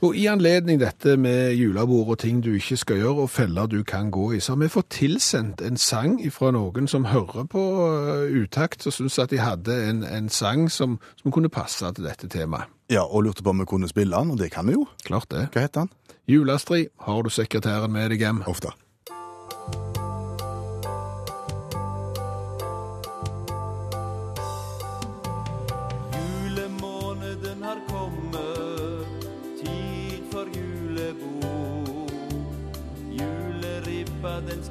[0.06, 3.82] og i anledning dette med julebord og ting du ikke skal gjøre, og feller du
[3.84, 7.64] kan gå i, så har vi fått tilsendt en sang fra noen som hører på
[7.82, 12.06] uh, utakt, og synes at de hadde en, en sang som, som kunne passe til
[12.06, 12.70] dette temaet.
[12.89, 14.88] Ja, og lurte på om vi kunne spille den, og det kan vi jo.
[15.06, 15.50] Klart det.
[15.54, 15.91] Hva heter han?
[16.30, 18.43] Julastrid, har du sekretæren med deg hjem?
[18.50, 18.74] Ofte.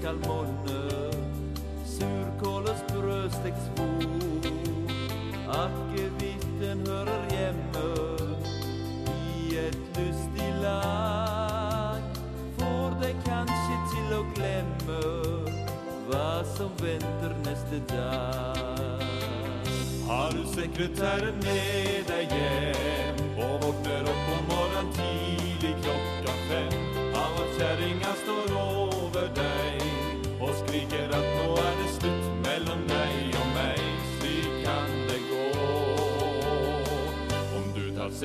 [0.08, 1.12] Skal monne,
[1.84, 4.46] surkål og sprøstekt svor.
[5.52, 7.82] Akevitten hører hjemme
[9.12, 12.00] i et lystig lag.
[12.56, 15.02] Får deg kanskje til å glemme
[16.08, 19.04] hva som venter neste dag.
[20.08, 25.17] Har du sekretæren med deg hjem og våkner opp om morgenen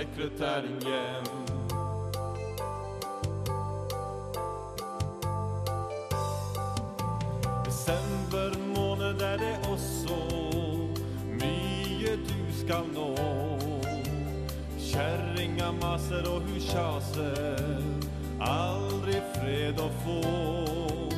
[0.03, 1.25] sekretæren hjem.
[7.65, 10.17] Desember måned er det også
[11.39, 13.15] mye du skal nå.
[14.79, 17.83] Kjerringa maser og hun kjaser,
[18.39, 21.12] aldri fred å få.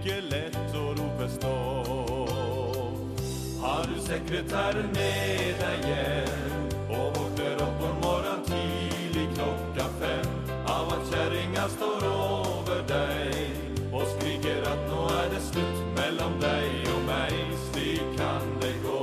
[0.00, 3.18] Ikke lett å rope stopp.
[3.60, 6.62] Har du sekretæren med deg hjem
[6.96, 10.32] og våkner opp om morgenen tidlig klokka fem
[10.64, 16.92] av at kjerringa står over deg og skriker at nå er det slutt mellom deg
[16.94, 17.38] og meg,
[17.68, 19.00] slik kan det gå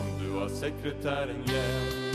[0.00, 2.07] om du har sekretæren hjem.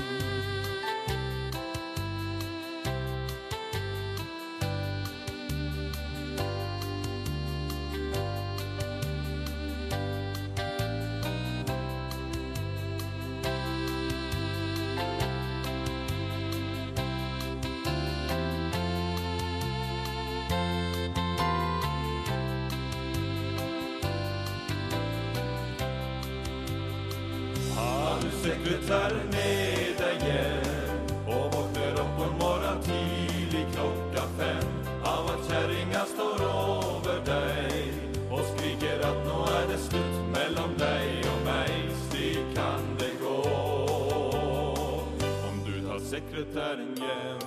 [46.29, 47.39] Sekretæren hjem.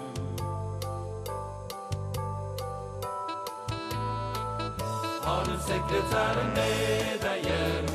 [5.23, 7.87] Har du sekretæren med deg hjem?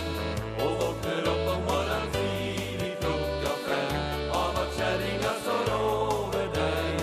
[0.63, 3.95] Og våkner opp om morgenen tidlig klokka fem.
[4.41, 6.93] Av at kjerringa står over deg.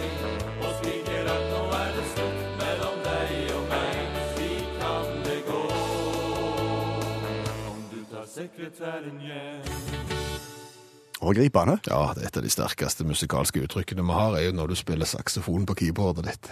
[0.64, 5.64] Og skriker at nå er det slutt mellom deg og meg, slik kan det gå.
[7.72, 9.57] Om du tar sekretæren hjem.
[11.28, 11.76] Og gripende.
[11.84, 14.78] Ja, det er et av de sterkeste musikalske uttrykkene vi har, er jo når du
[14.80, 16.48] spiller saksofon på keyboardet ditt.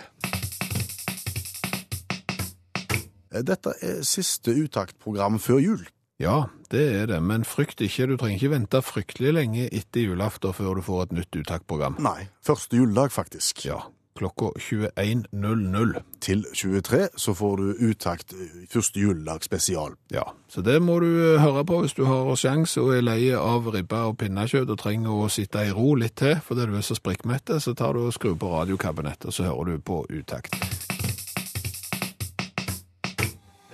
[3.46, 5.86] Dette er siste uttaktprogram før jul.
[6.20, 10.52] Ja, det er det, men frykt ikke, du trenger ikke vente fryktelig lenge etter julaften
[10.56, 11.96] før du får et nytt uttaktprogram.
[12.04, 13.64] Nei, første juledag faktisk.
[13.68, 13.80] Ja,
[14.16, 16.00] klokka 21.00.
[16.20, 19.96] Til 23 så får du uttakt eh, første juledag spesial.
[20.12, 23.20] Ja, så det må du eh, høre på hvis du har sjans og er lei
[23.36, 26.86] av ribbe og pinnekjøtt og trenger å sitte i ro litt til fordi du er
[26.86, 30.56] så sprikkmett, så tar du og skrur på radiokabinettet, og så hører du på uttakt.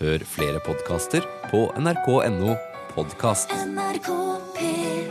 [0.03, 1.23] Hør flere podkaster
[1.53, 2.57] på nrk.no
[2.95, 3.55] podkast.
[3.55, 4.11] NRK
[4.57, 5.02] P3